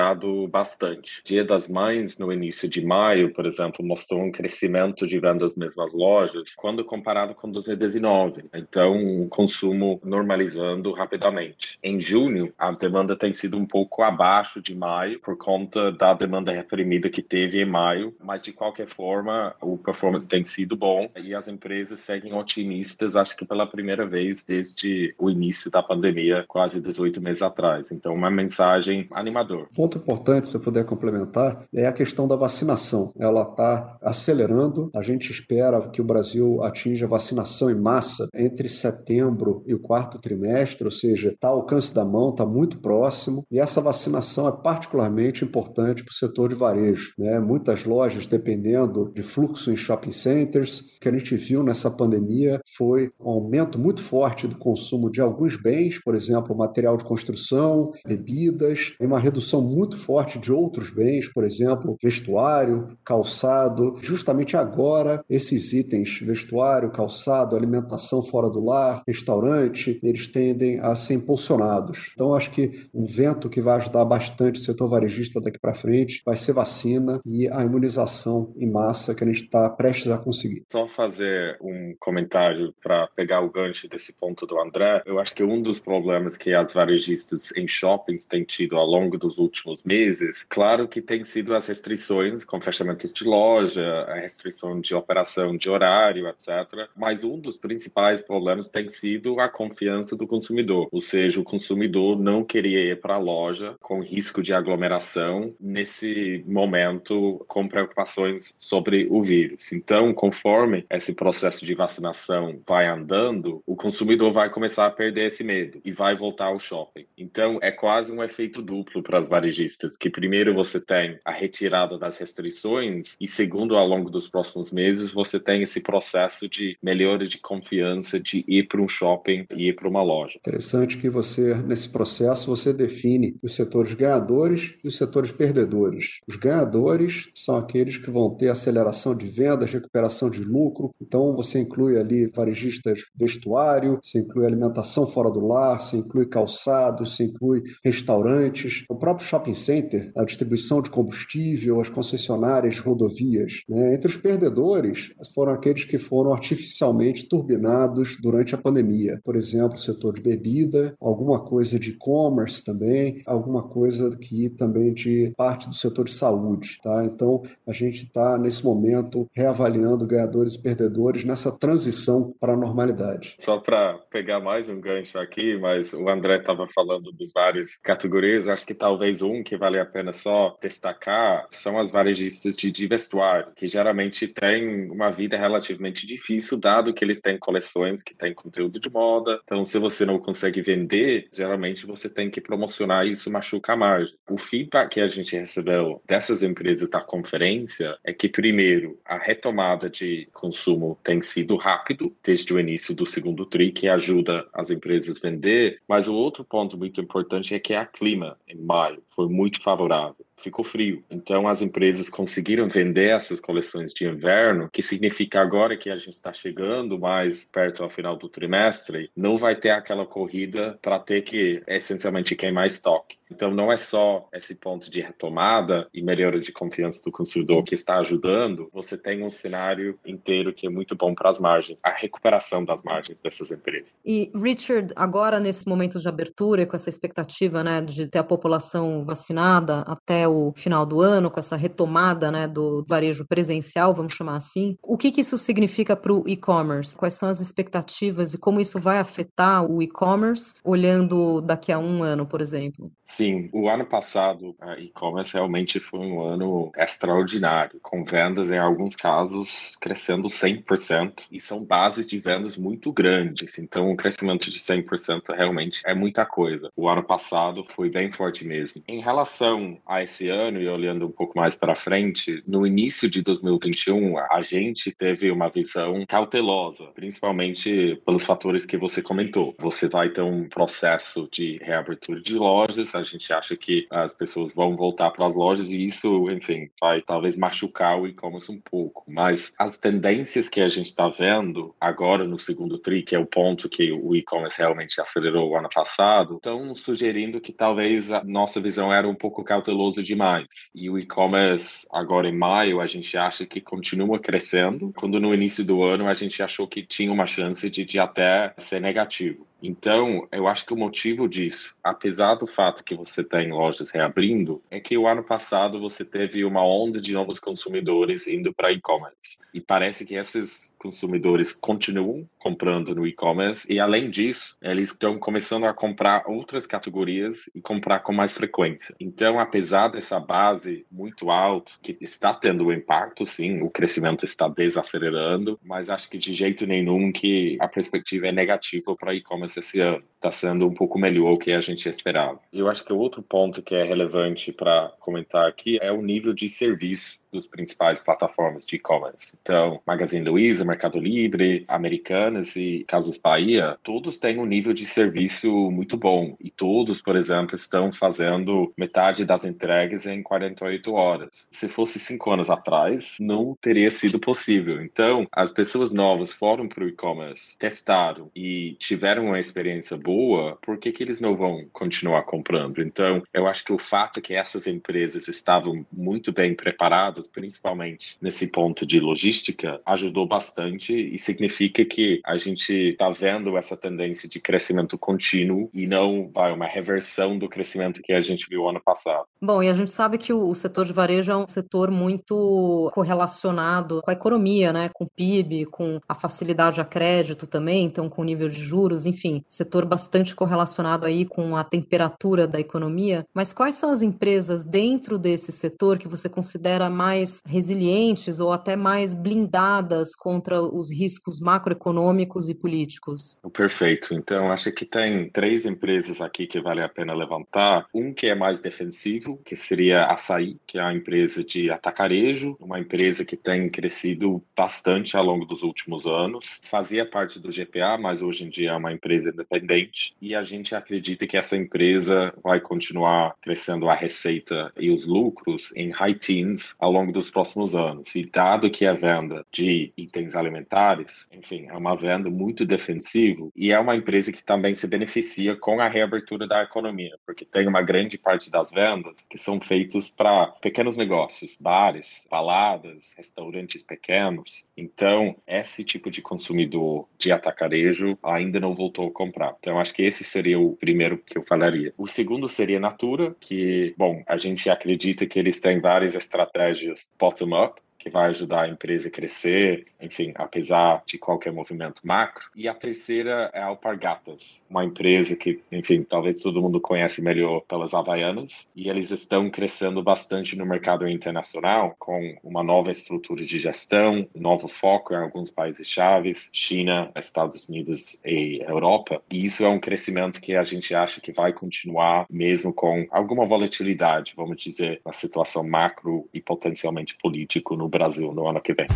bastante. 0.49 1.21
Dia 1.23 1.43
das 1.43 1.67
Mães, 1.67 2.17
no 2.17 2.31
início 2.31 2.67
de 2.69 2.85
maio, 2.85 3.33
por 3.33 3.45
exemplo, 3.45 3.85
mostrou 3.85 4.21
um 4.21 4.31
crescimento 4.31 5.05
de 5.07 5.19
vendas 5.19 5.55
nas 5.55 5.93
lojas, 5.93 6.55
quando 6.55 6.83
comparado 6.83 7.33
com 7.33 7.49
2019 7.49 8.17
então, 8.53 9.21
o 9.21 9.27
consumo 9.27 9.99
normalizando 10.03 10.91
rapidamente. 10.91 11.77
Em 11.83 11.99
junho, 11.99 12.53
a 12.57 12.71
demanda 12.71 13.15
tem 13.15 13.31
sido 13.33 13.57
um 13.57 13.65
pouco 13.65 14.03
abaixo 14.03 14.61
de 14.61 14.75
maio, 14.75 15.19
por 15.19 15.37
conta 15.37 15.91
da 15.91 16.13
demanda 16.13 16.51
reprimida 16.51 17.09
que 17.09 17.21
teve 17.21 17.61
em 17.61 17.65
maio, 17.65 18.15
mas 18.23 18.41
de 18.41 18.51
qualquer 18.51 18.87
forma, 18.87 19.55
o 19.61 19.77
performance 19.77 20.27
tem 20.27 20.43
sido 20.43 20.75
bom 20.75 21.09
e 21.15 21.33
as 21.33 21.47
empresas 21.47 21.99
seguem 21.99 22.33
otimistas, 22.33 23.15
acho 23.15 23.35
que 23.35 23.45
pela 23.45 23.67
primeira 23.67 24.05
vez 24.05 24.43
desde 24.43 25.13
o 25.17 25.29
início 25.29 25.69
da 25.71 25.83
pandemia, 25.83 26.45
quase 26.47 26.81
18 26.81 27.21
meses 27.21 27.41
atrás. 27.41 27.91
Então, 27.91 28.13
uma 28.13 28.29
mensagem 28.29 29.07
animadora. 29.11 29.67
Ponto 29.87 29.97
importante, 29.97 30.49
se 30.49 30.55
eu 30.55 30.59
puder 30.59 30.83
complementar, 30.83 31.65
é 31.73 31.87
a 31.87 31.93
questão 31.93 32.27
da 32.27 32.35
vacinação. 32.35 33.11
Ela 33.17 33.43
está 33.43 33.97
acelerando. 34.01 34.91
A 34.95 35.01
gente 35.01 35.31
espera 35.31 35.87
que 35.89 36.01
o 36.01 36.05
Brasil 36.05 36.61
atinja 36.61 37.07
vacinação 37.07 37.71
em 37.71 37.79
massa 37.79 38.27
entre 38.35 38.67
setembro 38.67 39.63
e 39.65 39.73
o 39.73 39.79
quarto 39.79 40.19
trimestre, 40.19 40.83
ou 40.83 40.91
seja, 40.91 41.29
está 41.29 41.47
ao 41.47 41.57
alcance 41.57 41.93
da 41.93 42.03
mão, 42.03 42.31
está 42.31 42.45
muito 42.45 42.81
próximo. 42.81 43.45
E 43.49 43.59
essa 43.59 43.79
vacinação 43.79 44.47
é 44.47 44.51
particularmente 44.51 45.45
importante 45.45 46.03
para 46.03 46.11
o 46.11 46.15
setor 46.15 46.49
de 46.49 46.55
varejo. 46.55 47.13
Né? 47.17 47.39
Muitas 47.39 47.85
lojas 47.85 48.27
dependendo 48.27 49.11
de 49.15 49.21
fluxo 49.21 49.71
em 49.71 49.77
shopping 49.77 50.11
centers. 50.11 50.79
O 50.79 50.99
que 50.99 51.07
a 51.07 51.13
gente 51.13 51.35
viu 51.37 51.63
nessa 51.63 51.89
pandemia 51.89 52.59
foi 52.75 53.09
um 53.19 53.29
aumento 53.29 53.79
muito 53.79 54.01
forte 54.01 54.47
do 54.47 54.57
consumo 54.57 55.09
de 55.09 55.21
alguns 55.21 55.55
bens, 55.55 56.01
por 56.03 56.13
exemplo, 56.13 56.55
material 56.55 56.97
de 56.97 57.05
construção, 57.05 57.91
bebidas, 58.05 58.93
e 58.99 59.05
uma 59.05 59.19
redução 59.19 59.61
muito 59.61 59.76
forte 59.97 60.39
de 60.39 60.51
outros 60.51 60.89
bens, 60.89 61.31
por 61.31 61.43
exemplo, 61.43 61.97
vestuário, 62.01 62.97
calçado. 63.03 63.95
Justamente 64.01 64.55
agora, 64.55 65.23
esses 65.29 65.73
itens, 65.73 66.19
vestuário, 66.19 66.91
calçado, 66.91 67.55
alimentação 67.55 68.23
fora 68.23 68.49
do 68.49 68.63
lar, 68.63 69.03
restaurante, 69.07 69.99
eles 70.01 70.27
tendem 70.27 70.79
a 70.79 70.95
ser 70.95 71.15
impulsionados. 71.15 72.11
Então, 72.13 72.33
acho 72.33 72.51
que 72.51 72.87
um 72.93 73.05
vento 73.05 73.49
que 73.49 73.61
vai 73.61 73.77
ajudar 73.77 74.05
bastante 74.05 74.59
o 74.59 74.63
setor 74.63 74.87
varejista 74.87 75.41
daqui 75.41 75.59
para 75.59 75.73
frente 75.73 76.21
vai 76.25 76.37
ser 76.37 76.53
vacina 76.53 77.19
e 77.25 77.47
a 77.49 77.63
imunização 77.63 78.53
em 78.57 78.69
massa 78.69 79.13
que 79.13 79.23
a 79.23 79.27
gente 79.27 79.43
está 79.43 79.69
prestes 79.69 80.11
a 80.11 80.17
conseguir. 80.17 80.63
Só 80.71 80.87
fazer 80.87 81.57
um 81.61 81.95
comentário 81.99 82.73
para 82.81 83.07
pegar 83.15 83.41
o 83.41 83.49
gancho 83.49 83.87
desse 83.89 84.13
ponto 84.13 84.45
do 84.45 84.59
André. 84.59 85.03
Eu 85.05 85.19
acho 85.19 85.35
que 85.35 85.43
um 85.43 85.61
dos 85.61 85.79
problemas 85.79 86.37
que 86.37 86.53
as 86.53 86.73
varejistas 86.73 87.55
em 87.55 87.67
shoppings 87.67 88.25
têm 88.25 88.43
tido 88.43 88.75
ao 88.75 88.85
longo 88.85 89.17
dos 89.17 89.37
últimos 89.37 89.66
meses, 89.83 90.43
claro 90.43 90.87
que 90.87 91.01
tem 91.01 91.23
sido 91.23 91.55
as 91.55 91.67
restrições 91.67 92.43
com 92.43 92.59
fechamentos 92.61 93.13
de 93.13 93.23
loja, 93.23 93.85
a 94.07 94.15
restrição 94.15 94.79
de 94.79 94.93
operação 94.95 95.55
de 95.55 95.69
horário, 95.69 96.27
etc. 96.27 96.89
Mas 96.95 97.23
um 97.23 97.39
dos 97.39 97.57
principais 97.57 98.21
problemas 98.21 98.69
tem 98.69 98.87
sido 98.87 99.39
a 99.39 99.49
confiança 99.49 100.15
do 100.15 100.27
consumidor, 100.27 100.87
ou 100.91 101.01
seja, 101.01 101.39
o 101.39 101.43
consumidor 101.43 102.19
não 102.19 102.43
queria 102.43 102.79
ir 102.79 102.99
para 102.99 103.15
a 103.15 103.19
loja 103.19 103.75
com 103.81 104.01
risco 104.01 104.41
de 104.41 104.53
aglomeração 104.53 105.53
nesse 105.59 106.43
momento 106.47 107.43
com 107.47 107.67
preocupações 107.67 108.55
sobre 108.59 109.07
o 109.09 109.21
vírus. 109.21 109.71
Então, 109.71 110.13
conforme 110.13 110.85
esse 110.89 111.15
processo 111.15 111.65
de 111.65 111.73
vacinação 111.73 112.59
vai 112.65 112.87
andando, 112.87 113.61
o 113.65 113.75
consumidor 113.75 114.31
vai 114.31 114.49
começar 114.49 114.85
a 114.85 114.91
perder 114.91 115.27
esse 115.27 115.43
medo 115.43 115.79
e 115.83 115.91
vai 115.91 116.15
voltar 116.15 116.47
ao 116.47 116.59
shopping. 116.59 117.05
Então, 117.17 117.59
é 117.61 117.71
quase 117.71 118.11
um 118.11 118.23
efeito 118.23 118.61
duplo 118.61 119.01
para 119.01 119.17
as 119.17 119.29
varejistas, 119.47 119.95
que 119.95 120.09
primeiro 120.09 120.53
você 120.53 120.79
tem 120.79 121.19
a 121.23 121.31
retirada 121.31 121.97
das 121.97 122.17
restrições 122.17 123.15
e 123.19 123.27
segundo, 123.27 123.75
ao 123.75 123.87
longo 123.87 124.09
dos 124.09 124.27
próximos 124.27 124.71
meses, 124.71 125.11
você 125.11 125.39
tem 125.39 125.61
esse 125.61 125.81
processo 125.81 126.49
de 126.49 126.77
melhora 126.83 127.25
de 127.25 127.39
confiança 127.39 128.19
de 128.19 128.43
ir 128.47 128.67
para 128.67 128.81
um 128.81 128.87
shopping 128.87 129.45
e 129.55 129.69
ir 129.69 129.73
para 129.73 129.87
uma 129.87 130.03
loja. 130.03 130.37
Interessante 130.37 130.97
que 130.97 131.09
você, 131.09 131.55
nesse 131.55 131.89
processo, 131.89 132.47
você 132.47 132.73
define 132.73 133.35
os 133.41 133.55
setores 133.55 133.93
ganhadores 133.93 134.73
e 134.83 134.87
os 134.87 134.97
setores 134.97 135.31
perdedores. 135.31 136.19
Os 136.27 136.35
ganhadores 136.35 137.29
são 137.33 137.55
aqueles 137.55 137.97
que 137.97 138.11
vão 138.11 138.29
ter 138.35 138.49
aceleração 138.49 139.15
de 139.15 139.27
vendas, 139.27 139.71
recuperação 139.71 140.29
de 140.29 140.43
lucro. 140.43 140.93
Então, 141.01 141.35
você 141.35 141.59
inclui 141.59 141.97
ali 141.97 142.27
varejistas 142.27 143.01
vestuário, 143.15 143.99
você 144.01 144.19
inclui 144.19 144.45
alimentação 144.45 145.07
fora 145.07 145.31
do 145.31 145.45
lar, 145.45 145.79
você 145.79 145.97
inclui 145.97 146.25
calçados, 146.25 147.15
você 147.15 147.23
inclui 147.23 147.63
restaurantes, 147.83 148.83
o 148.89 148.95
próprio 148.95 149.25
shopping 149.25 149.36
center, 149.55 150.11
a 150.15 150.23
distribuição 150.23 150.81
de 150.81 150.89
combustível, 150.89 151.79
as 151.79 151.89
concessionárias, 151.89 152.79
rodovias. 152.79 153.63
Né? 153.67 153.95
Entre 153.95 154.07
os 154.07 154.17
perdedores 154.17 155.11
foram 155.33 155.53
aqueles 155.53 155.85
que 155.85 155.97
foram 155.97 156.33
artificialmente 156.33 157.27
turbinados 157.27 158.17
durante 158.21 158.55
a 158.55 158.57
pandemia. 158.57 159.19
Por 159.23 159.35
exemplo, 159.35 159.75
o 159.75 159.81
setor 159.81 160.15
de 160.15 160.21
bebida, 160.21 160.95
alguma 160.99 161.39
coisa 161.39 161.79
de 161.79 161.91
e-commerce 161.91 162.63
também, 162.63 163.21
alguma 163.25 163.63
coisa 163.63 164.09
que 164.17 164.49
também 164.49 164.93
de 164.93 165.33
parte 165.37 165.67
do 165.67 165.75
setor 165.75 166.05
de 166.05 166.13
saúde. 166.13 166.79
Tá? 166.81 167.05
Então, 167.05 167.43
a 167.65 167.73
gente 167.73 168.03
está, 168.03 168.37
nesse 168.37 168.63
momento, 168.63 169.27
reavaliando 169.33 170.07
ganhadores 170.07 170.55
e 170.55 170.61
perdedores 170.61 171.23
nessa 171.23 171.51
transição 171.51 172.33
para 172.39 172.53
a 172.53 172.57
normalidade. 172.57 173.35
Só 173.39 173.57
para 173.59 173.99
pegar 174.09 174.39
mais 174.39 174.69
um 174.69 174.79
gancho 174.79 175.19
aqui, 175.19 175.57
mas 175.57 175.93
o 175.93 176.09
André 176.09 176.37
estava 176.37 176.67
falando 176.73 177.11
dos 177.11 177.31
vários 177.33 177.75
categorias, 177.75 178.47
acho 178.47 178.65
que 178.65 178.73
talvez 178.73 179.21
um 179.31 179.43
que 179.43 179.57
vale 179.57 179.79
a 179.79 179.85
pena 179.85 180.13
só 180.13 180.57
destacar 180.61 181.47
são 181.51 181.79
as 181.79 181.91
varejistas 181.91 182.55
de, 182.55 182.71
de 182.71 182.87
vestuário, 182.87 183.51
que 183.55 183.67
geralmente 183.67 184.27
têm 184.27 184.89
uma 184.89 185.09
vida 185.09 185.37
relativamente 185.37 186.05
difícil, 186.05 186.59
dado 186.59 186.93
que 186.93 187.03
eles 187.03 187.21
têm 187.21 187.37
coleções 187.37 188.03
que 188.03 188.15
têm 188.15 188.33
conteúdo 188.33 188.79
de 188.79 188.89
moda. 188.89 189.39
Então, 189.43 189.63
se 189.63 189.77
você 189.77 190.05
não 190.05 190.19
consegue 190.19 190.61
vender, 190.61 191.27
geralmente 191.31 191.85
você 191.85 192.09
tem 192.09 192.29
que 192.29 192.41
promocionar 192.41 193.05
e 193.05 193.11
isso 193.11 193.31
machuca 193.31 193.73
a 193.73 193.77
margem. 193.77 194.17
O 194.29 194.37
feedback 194.37 194.89
que 194.89 195.01
a 195.01 195.07
gente 195.07 195.35
recebeu 195.35 196.01
dessas 196.05 196.43
empresas 196.43 196.89
da 196.89 197.01
conferência 197.01 197.97
é 198.03 198.13
que, 198.13 198.29
primeiro, 198.29 198.99
a 199.05 199.17
retomada 199.17 199.89
de 199.89 200.27
consumo 200.33 200.97
tem 201.03 201.21
sido 201.21 201.55
rápido 201.55 202.15
desde 202.23 202.53
o 202.53 202.59
início 202.59 202.95
do 202.95 203.05
segundo 203.05 203.45
TRI, 203.45 203.71
que 203.71 203.87
ajuda 203.87 204.47
as 204.53 204.69
empresas 204.69 205.17
a 205.17 205.29
vender, 205.29 205.79
mas 205.87 206.07
o 206.07 206.15
outro 206.15 206.43
ponto 206.43 206.77
muito 206.77 207.01
importante 207.01 207.53
é 207.53 207.59
que 207.59 207.73
a 207.73 207.85
clima 207.85 208.37
em 208.47 208.55
maio 208.55 209.01
foi 209.17 209.27
muito 209.27 209.59
favorável 209.63 210.26
ficou 210.37 210.63
frio. 210.63 211.03
Então 211.09 211.47
as 211.47 211.61
empresas 211.61 212.09
conseguiram 212.09 212.69
vender 212.69 213.09
essas 213.09 213.39
coleções 213.39 213.93
de 213.93 214.05
inverno, 214.05 214.69
que 214.71 214.81
significa 214.81 215.41
agora 215.41 215.75
que 215.75 215.89
a 215.89 215.95
gente 215.95 216.13
está 216.13 216.31
chegando 216.31 216.99
mais 216.99 217.45
perto 217.45 217.83
ao 217.83 217.89
final 217.89 218.15
do 218.15 218.29
trimestre, 218.29 219.09
não 219.15 219.37
vai 219.37 219.55
ter 219.55 219.71
aquela 219.71 220.05
corrida 220.05 220.77
para 220.81 220.99
ter 220.99 221.21
que 221.21 221.61
essencialmente 221.67 222.35
queimar 222.35 222.67
estoque. 222.67 223.17
Então 223.29 223.51
não 223.51 223.71
é 223.71 223.77
só 223.77 224.27
esse 224.33 224.55
ponto 224.55 224.89
de 224.89 225.01
retomada 225.01 225.87
e 225.93 226.01
melhora 226.01 226.39
de 226.39 226.51
confiança 226.51 227.01
do 227.03 227.11
consumidor 227.11 227.63
que 227.63 227.73
está 227.73 227.97
ajudando, 227.99 228.69
você 228.71 228.97
tem 228.97 229.23
um 229.23 229.29
cenário 229.29 229.99
inteiro 230.05 230.53
que 230.53 230.67
é 230.67 230.69
muito 230.69 230.95
bom 230.95 231.13
para 231.13 231.29
as 231.29 231.39
margens, 231.39 231.81
a 231.83 231.89
recuperação 231.89 232.63
das 232.63 232.83
margens 232.83 233.19
dessas 233.19 233.51
empresas. 233.51 233.89
E 234.05 234.31
Richard, 234.33 234.93
agora 234.95 235.39
nesse 235.39 235.67
momento 235.67 235.99
de 235.99 236.07
abertura 236.07 236.65
com 236.65 236.75
essa 236.75 236.89
expectativa, 236.89 237.63
né, 237.63 237.81
de 237.81 238.07
ter 238.07 238.19
a 238.19 238.23
população 238.23 239.03
vacinada 239.03 239.79
até 239.81 240.26
o 240.27 240.53
final 240.55 240.85
do 240.85 241.01
ano, 241.01 241.29
com 241.29 241.39
essa 241.39 241.55
retomada, 241.55 242.31
né, 242.31 242.47
do 242.47 242.83
varejo 242.87 243.25
presencial, 243.27 243.93
vamos 243.93 244.13
chamar 244.13 244.35
assim, 244.35 244.75
o 244.83 244.97
que 244.97 245.11
que 245.11 245.21
isso 245.21 245.37
significa 245.37 245.95
para 245.95 246.13
o 246.13 246.23
e-commerce? 246.27 246.95
Quais 246.95 247.13
são 247.13 247.29
as 247.29 247.39
expectativas 247.39 248.33
e 248.33 248.37
como 248.37 248.59
isso 248.59 248.79
vai 248.79 248.99
afetar 248.99 249.65
o 249.65 249.81
e-commerce 249.81 250.55
olhando 250.63 251.41
daqui 251.41 251.71
a 251.71 251.79
um 251.79 252.03
ano, 252.03 252.25
por 252.25 252.41
exemplo? 252.41 252.91
Sim, 253.03 253.49
o 253.53 253.69
ano 253.69 253.85
passado, 253.85 254.55
a 254.59 254.77
e-commerce 254.79 255.33
realmente 255.33 255.79
foi 255.79 255.99
um 255.99 256.21
ano 256.21 256.71
extraordinário, 256.77 257.79
com 257.81 258.03
vendas 258.03 258.51
em 258.51 258.57
alguns 258.57 258.95
casos 258.95 259.75
crescendo 259.79 260.27
100%, 260.27 261.27
e 261.31 261.39
são 261.39 261.65
bases 261.65 262.07
de 262.07 262.19
vendas 262.19 262.57
muito 262.57 262.91
grandes, 262.91 263.57
então 263.57 263.91
o 263.91 263.95
crescimento 263.95 264.49
de 264.49 264.59
100% 264.59 265.33
realmente 265.35 265.81
é 265.85 265.93
muita 265.93 266.25
coisa. 266.25 266.71
O 266.75 266.87
ano 266.87 267.03
passado 267.03 267.63
foi 267.63 267.89
bem 267.89 268.11
forte 268.11 268.45
mesmo. 268.45 268.81
Em 268.87 269.01
relação 269.01 269.77
a 269.85 270.01
esse 270.01 270.16
ano, 270.25 270.61
e 270.61 270.67
olhando 270.67 271.05
um 271.05 271.11
pouco 271.11 271.37
mais 271.37 271.55
para 271.55 271.75
frente, 271.75 272.43
no 272.47 272.65
início 272.65 273.09
de 273.09 273.21
2021, 273.21 274.17
a 274.17 274.41
gente 274.41 274.91
teve 274.91 275.29
uma 275.29 275.49
visão 275.49 276.03
cautelosa, 276.07 276.87
principalmente 276.95 278.01
pelos 278.05 278.23
fatores 278.23 278.65
que 278.65 278.77
você 278.77 279.01
comentou. 279.01 279.55
Você 279.59 279.87
vai 279.87 280.09
ter 280.09 280.21
um 280.21 280.49
processo 280.49 281.27
de 281.31 281.57
reabertura 281.61 282.19
de 282.21 282.33
lojas, 282.33 282.95
a 282.95 283.03
gente 283.03 283.31
acha 283.31 283.55
que 283.55 283.85
as 283.91 284.13
pessoas 284.13 284.53
vão 284.53 284.75
voltar 284.75 285.11
para 285.11 285.25
as 285.25 285.35
lojas 285.35 285.69
e 285.69 285.85
isso, 285.85 286.29
enfim, 286.31 286.69
vai 286.81 287.01
talvez 287.01 287.37
machucar 287.37 287.99
o 287.99 288.07
e-commerce 288.07 288.51
um 288.51 288.59
pouco. 288.59 289.03
Mas 289.07 289.53
as 289.59 289.77
tendências 289.77 290.49
que 290.49 290.61
a 290.61 290.67
gente 290.67 290.87
está 290.87 291.07
vendo 291.09 291.75
agora 291.79 292.25
no 292.25 292.39
segundo 292.39 292.79
TRI, 292.79 293.03
que 293.03 293.15
é 293.15 293.19
o 293.19 293.25
ponto 293.25 293.69
que 293.69 293.91
o 293.91 294.15
e-commerce 294.15 294.59
realmente 294.59 294.99
acelerou 294.99 295.49
o 295.49 295.57
ano 295.57 295.69
passado, 295.73 296.35
estão 296.37 296.73
sugerindo 296.73 297.41
que 297.41 297.51
talvez 297.51 298.11
a 298.11 298.23
nossa 298.23 298.59
visão 298.59 298.93
era 298.93 299.07
um 299.07 299.15
pouco 299.15 299.43
cautelosa 299.43 300.03
demais. 300.07 300.71
E 300.73 300.89
o 300.89 300.97
e-commerce 300.97 301.85
agora 301.91 302.27
em 302.27 302.35
maio, 302.35 302.81
a 302.81 302.87
gente 302.87 303.17
acha 303.17 303.45
que 303.45 303.61
continua 303.61 304.19
crescendo, 304.19 304.91
quando 304.97 305.19
no 305.19 305.33
início 305.33 305.63
do 305.63 305.83
ano 305.83 306.07
a 306.07 306.13
gente 306.13 306.41
achou 306.41 306.67
que 306.67 306.85
tinha 306.85 307.11
uma 307.11 307.25
chance 307.25 307.69
de, 307.69 307.85
de 307.85 307.99
até 307.99 308.53
ser 308.57 308.79
negativo. 308.79 309.45
Então, 309.61 310.27
eu 310.31 310.47
acho 310.47 310.65
que 310.65 310.73
o 310.73 310.77
motivo 310.77 311.27
disso, 311.27 311.75
apesar 311.83 312.35
do 312.35 312.45
fato 312.45 312.83
que 312.83 312.95
você 312.95 313.23
tem 313.23 313.51
lojas 313.51 313.89
reabrindo, 313.89 314.61
é 314.69 314.79
que 314.79 314.97
o 314.97 315.07
ano 315.07 315.23
passado 315.23 315.79
você 315.79 316.05
teve 316.05 316.45
uma 316.45 316.63
onda 316.63 317.01
de 317.01 317.13
novos 317.13 317.39
consumidores 317.39 318.27
indo 318.27 318.53
para 318.53 318.71
e-commerce. 318.71 319.39
E 319.53 319.59
parece 319.59 320.05
que 320.05 320.15
esses 320.15 320.75
consumidores 320.77 321.51
continuam 321.51 322.27
comprando 322.37 322.95
no 322.95 323.05
e-commerce 323.05 323.71
e, 323.71 323.79
além 323.79 324.09
disso, 324.09 324.57
eles 324.61 324.91
estão 324.91 325.19
começando 325.19 325.65
a 325.65 325.73
comprar 325.73 326.23
outras 326.27 326.65
categorias 326.65 327.49
e 327.53 327.61
comprar 327.61 327.99
com 327.99 328.13
mais 328.13 328.33
frequência. 328.33 328.95
Então, 328.99 329.39
apesar 329.39 329.89
dessa 329.89 330.19
base 330.19 330.85
muito 330.91 331.29
alta, 331.29 331.73
que 331.81 331.97
está 332.01 332.33
tendo 332.33 332.65
um 332.65 332.71
impacto, 332.71 333.25
sim, 333.25 333.61
o 333.61 333.69
crescimento 333.69 334.23
está 334.23 334.47
desacelerando, 334.47 335.59
mas 335.63 335.89
acho 335.89 336.09
que 336.09 336.17
de 336.17 336.33
jeito 336.33 336.65
nenhum 336.65 337.11
que 337.11 337.57
a 337.59 337.67
perspectiva 337.67 338.27
é 338.27 338.31
negativa 338.31 338.95
para 338.95 339.15
e-commerce 339.15 339.59
esse 339.59 339.79
ano. 339.79 340.03
Está 340.17 340.31
sendo 340.31 340.67
um 340.67 340.73
pouco 340.73 340.97
melhor 340.97 341.27
do 341.33 341.39
que 341.39 341.51
a 341.51 341.61
gente 341.61 341.87
esperava. 341.87 342.39
Eu 342.51 342.67
acho 342.67 342.83
que 342.83 342.91
outro 342.91 343.21
ponto 343.21 343.61
que 343.61 343.75
é 343.75 343.83
relevante 343.83 344.51
para 344.51 344.91
comentar 344.99 345.47
aqui 345.47 345.77
é 345.81 345.91
o 345.91 346.01
nível 346.01 346.33
de 346.33 346.49
serviço 346.49 347.21
dos 347.31 347.45
principais 347.45 347.99
plataformas 347.99 348.65
de 348.65 348.75
e-commerce. 348.75 349.37
Então, 349.41 349.79
Magazine 349.85 350.27
Luiza, 350.27 350.65
Mercado 350.65 350.99
Livre, 350.99 351.65
Americanas 351.67 352.55
e 352.55 352.83
Casas 352.87 353.19
Bahia, 353.19 353.77
todos 353.83 354.17
têm 354.17 354.39
um 354.39 354.45
nível 354.45 354.73
de 354.73 354.85
serviço 354.85 355.51
muito 355.71 355.97
bom 355.97 356.35
e 356.39 356.49
todos, 356.49 357.01
por 357.01 357.15
exemplo, 357.15 357.55
estão 357.55 357.91
fazendo 357.91 358.73
metade 358.77 359.25
das 359.25 359.45
entregas 359.45 360.07
em 360.07 360.23
48 360.23 360.93
horas. 360.93 361.47
Se 361.51 361.67
fosse 361.67 361.99
cinco 361.99 362.31
anos 362.31 362.49
atrás, 362.49 363.17
não 363.19 363.55
teria 363.61 363.91
sido 363.91 364.19
possível. 364.19 364.81
Então, 364.81 365.27
as 365.31 365.51
pessoas 365.51 365.93
novas 365.93 366.33
foram 366.33 366.67
para 366.67 366.83
o 366.83 366.87
e-commerce, 366.87 367.57
testaram 367.57 368.31
e 368.35 368.75
tiveram 368.79 369.25
uma 369.27 369.39
experiência 369.39 369.97
boa, 370.07 370.57
por 370.61 370.77
que, 370.77 370.89
que 370.93 371.03
eles 371.03 371.19
não 371.19 371.35
vão 371.35 371.65
continuar 371.73 372.23
comprando? 372.23 372.81
Então, 372.81 373.21
eu 373.33 373.45
acho 373.45 373.65
que 373.65 373.73
o 373.73 373.77
fato 373.77 374.21
que 374.21 374.33
essas 374.33 374.65
empresas 374.65 375.27
estavam 375.27 375.85
muito 375.91 376.31
bem 376.31 376.55
preparadas 376.55 377.27
principalmente 377.27 378.17
nesse 378.21 378.49
ponto 378.49 378.85
de 378.85 379.01
logística, 379.01 379.81
ajudou 379.85 380.25
bastante 380.25 380.93
e 380.93 381.19
significa 381.19 381.83
que 381.83 382.21
a 382.25 382.37
gente 382.37 382.71
está 382.71 383.09
vendo 383.09 383.57
essa 383.57 383.75
tendência 383.75 384.29
de 384.29 384.39
crescimento 384.39 384.97
contínuo 384.97 385.69
e 385.73 385.85
não 385.85 386.29
vai 386.33 386.53
uma 386.53 386.67
reversão 386.67 387.37
do 387.37 387.49
crescimento 387.49 388.01
que 388.01 388.13
a 388.13 388.21
gente 388.21 388.47
viu 388.49 388.65
ano 388.65 388.81
passado. 388.81 389.25
Bom, 389.41 389.61
e 389.61 389.67
a 389.67 389.73
gente 389.73 389.91
sabe 389.91 390.17
que 390.17 390.31
o, 390.31 390.55
setor 390.55 390.85
de 390.85 390.93
varejo 390.93 391.33
é 391.33 391.35
um 391.35 391.47
setor 391.47 391.91
muito 391.91 392.89
correlacionado 392.93 394.01
com 394.01 394.09
a 394.09 394.13
economia, 394.13 394.71
né? 394.71 394.89
Com 394.93 395.03
o 395.03 395.09
PIB, 395.13 395.65
com 395.65 395.99
a 396.07 396.15
facilidade 396.15 396.79
a 396.79 396.85
crédito 396.85 397.45
também, 397.45 397.83
então 397.83 398.07
com 398.07 398.21
o 398.21 398.25
nível 398.25 398.47
de 398.47 398.61
juros, 398.61 399.05
enfim, 399.05 399.43
setor 399.49 399.85
bastante 399.85 399.96
correlacionado 400.35 401.05
aí 401.05 401.25
com 401.25 401.55
a 401.55 401.63
temperatura 401.63 402.47
da 402.47 402.59
economia. 402.59 403.25
Mas 403.33 403.53
quais 403.53 403.75
são 403.75 403.89
as 403.89 404.01
empresas 404.01 404.63
dentro 404.63 405.17
desse 405.17 405.51
setor 405.51 405.97
que 405.97 406.07
você 406.07 406.29
considera 406.29 406.89
mais 406.89 407.07
mais 407.17 407.41
resilientes 407.45 408.39
ou 408.39 408.51
até 408.51 408.75
mais 408.75 409.13
blindadas 409.13 410.15
contra 410.15 410.61
os 410.61 410.91
riscos 410.91 411.39
macroeconômicos 411.39 412.49
e 412.49 412.55
políticos? 412.55 413.37
Perfeito. 413.53 414.13
Então, 414.13 414.51
acho 414.51 414.71
que 414.71 414.85
tem 414.85 415.29
três 415.29 415.65
empresas 415.65 416.21
aqui 416.21 416.45
que 416.45 416.59
vale 416.59 416.81
a 416.81 416.89
pena 416.89 417.13
levantar. 417.13 417.87
Um 417.93 418.13
que 418.13 418.27
é 418.27 418.35
mais 418.35 418.61
defensivo, 418.61 419.39
que 419.43 419.55
seria 419.55 420.01
a 420.01 420.13
Açaí, 420.13 420.57
que 420.67 420.77
é 420.77 420.81
a 420.81 420.93
empresa 420.93 421.43
de 421.43 421.71
atacarejo, 421.71 422.55
uma 422.59 422.79
empresa 422.79 423.25
que 423.25 423.37
tem 423.37 423.69
crescido 423.69 424.43
bastante 424.55 425.15
ao 425.15 425.23
longo 425.23 425.45
dos 425.45 425.63
últimos 425.63 426.05
anos. 426.05 426.59
Fazia 426.63 427.05
parte 427.05 427.39
do 427.39 427.49
GPA, 427.49 427.97
mas 427.97 428.21
hoje 428.21 428.43
em 428.43 428.49
dia 428.49 428.71
é 428.71 428.75
uma 428.75 428.93
empresa 428.93 429.29
independente 429.29 429.86
e 430.21 430.35
a 430.35 430.43
gente 430.43 430.75
acredita 430.75 431.27
que 431.27 431.37
essa 431.37 431.55
empresa 431.55 432.33
vai 432.43 432.59
continuar 432.59 433.35
crescendo 433.41 433.89
a 433.89 433.95
receita 433.95 434.71
e 434.77 434.89
os 434.89 435.05
lucros 435.05 435.71
em 435.75 435.91
high 435.91 436.15
teens 436.15 436.75
ao 436.79 436.91
longo 436.91 437.11
dos 437.11 437.29
próximos 437.29 437.75
anos. 437.75 438.15
E 438.15 438.25
dado 438.25 438.69
que 438.69 438.85
a 438.85 438.93
venda 438.93 439.45
de 439.51 439.91
itens 439.97 440.35
alimentares, 440.35 441.27
enfim, 441.31 441.67
é 441.69 441.73
uma 441.75 441.95
venda 441.95 442.29
muito 442.29 442.65
defensiva 442.65 443.49
e 443.55 443.71
é 443.71 443.79
uma 443.79 443.95
empresa 443.95 444.31
que 444.31 444.43
também 444.43 444.73
se 444.73 444.87
beneficia 444.87 445.55
com 445.55 445.79
a 445.79 445.87
reabertura 445.87 446.47
da 446.47 446.63
economia, 446.63 447.17
porque 447.25 447.45
tem 447.45 447.67
uma 447.67 447.81
grande 447.81 448.17
parte 448.17 448.51
das 448.51 448.71
vendas 448.71 449.25
que 449.29 449.37
são 449.37 449.59
feitos 449.59 450.09
para 450.09 450.47
pequenos 450.61 450.97
negócios, 450.97 451.57
bares, 451.59 452.27
baladas, 452.29 453.13
restaurantes 453.15 453.83
pequenos. 453.83 454.65
Então, 454.75 455.35
esse 455.47 455.83
tipo 455.83 456.09
de 456.09 456.21
consumidor 456.21 457.07
de 457.17 457.31
atacarejo 457.31 458.17
ainda 458.23 458.59
não 458.59 458.73
voltou 458.73 459.07
a 459.07 459.11
comprar. 459.11 459.55
Então, 459.59 459.76
acho 459.79 459.93
que 459.93 460.03
esse 460.03 460.23
seria 460.23 460.59
o 460.59 460.75
primeiro 460.75 461.17
que 461.17 461.37
eu 461.37 461.43
falaria. 461.43 461.93
O 461.97 462.07
segundo 462.07 462.47
seria 462.47 462.79
Natura, 462.79 463.35
que, 463.39 463.93
bom, 463.97 464.23
a 464.27 464.37
gente 464.37 464.69
acredita 464.69 465.25
que 465.25 465.39
eles 465.39 465.59
têm 465.59 465.79
várias 465.79 466.15
estratégias 466.15 467.09
bottom-up, 467.19 467.81
que 467.97 468.09
vai 468.09 468.29
ajudar 468.29 468.63
a 468.63 468.69
empresa 468.69 469.07
a 469.07 469.11
crescer, 469.11 469.87
enfim, 470.01 470.31
apesar 470.35 471.03
de 471.05 471.17
qualquer 471.17 471.51
movimento 471.51 472.01
macro. 472.05 472.45
E 472.55 472.67
a 472.67 472.73
terceira 472.73 473.49
é 473.53 473.59
a 473.59 473.65
Alpargatas, 473.65 474.63
uma 474.69 474.85
empresa 474.85 475.35
que, 475.35 475.61
enfim, 475.71 476.03
talvez 476.03 476.41
todo 476.41 476.61
mundo 476.61 476.79
conhece 476.79 477.21
melhor 477.21 477.61
pelas 477.61 477.93
Havaianas, 477.93 478.71
e 478.75 478.89
eles 478.89 479.11
estão 479.11 479.49
crescendo 479.49 480.01
bastante 480.03 480.57
no 480.57 480.65
mercado 480.65 481.07
internacional, 481.07 481.95
com 481.99 482.37
uma 482.43 482.63
nova 482.63 482.91
estrutura 482.91 483.43
de 483.43 483.59
gestão, 483.59 484.27
um 484.35 484.41
novo 484.41 484.67
foco 484.67 485.13
em 485.13 485.17
alguns 485.17 485.51
países 485.51 485.87
chaves, 485.87 486.49
China, 486.53 487.11
Estados 487.15 487.67
Unidos 487.67 488.21
e 488.25 488.61
Europa. 488.61 489.21
E 489.31 489.43
isso 489.43 489.63
é 489.65 489.69
um 489.69 489.79
crescimento 489.79 490.41
que 490.41 490.55
a 490.55 490.63
gente 490.63 490.93
acha 490.93 491.21
que 491.21 491.31
vai 491.31 491.53
continuar 491.53 492.25
mesmo 492.29 492.73
com 492.73 493.07
alguma 493.11 493.45
volatilidade, 493.45 494.33
vamos 494.35 494.57
dizer, 494.57 495.01
na 495.05 495.13
situação 495.13 495.67
macro 495.67 496.27
e 496.33 496.41
potencialmente 496.41 497.17
político 497.17 497.75
no 497.75 497.86
Brasil 497.87 498.33
no 498.33 498.47
ano 498.47 498.61
que 498.61 498.73
vem. 498.73 498.87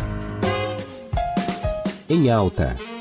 Em 2.08 2.30
alta. 2.30 2.91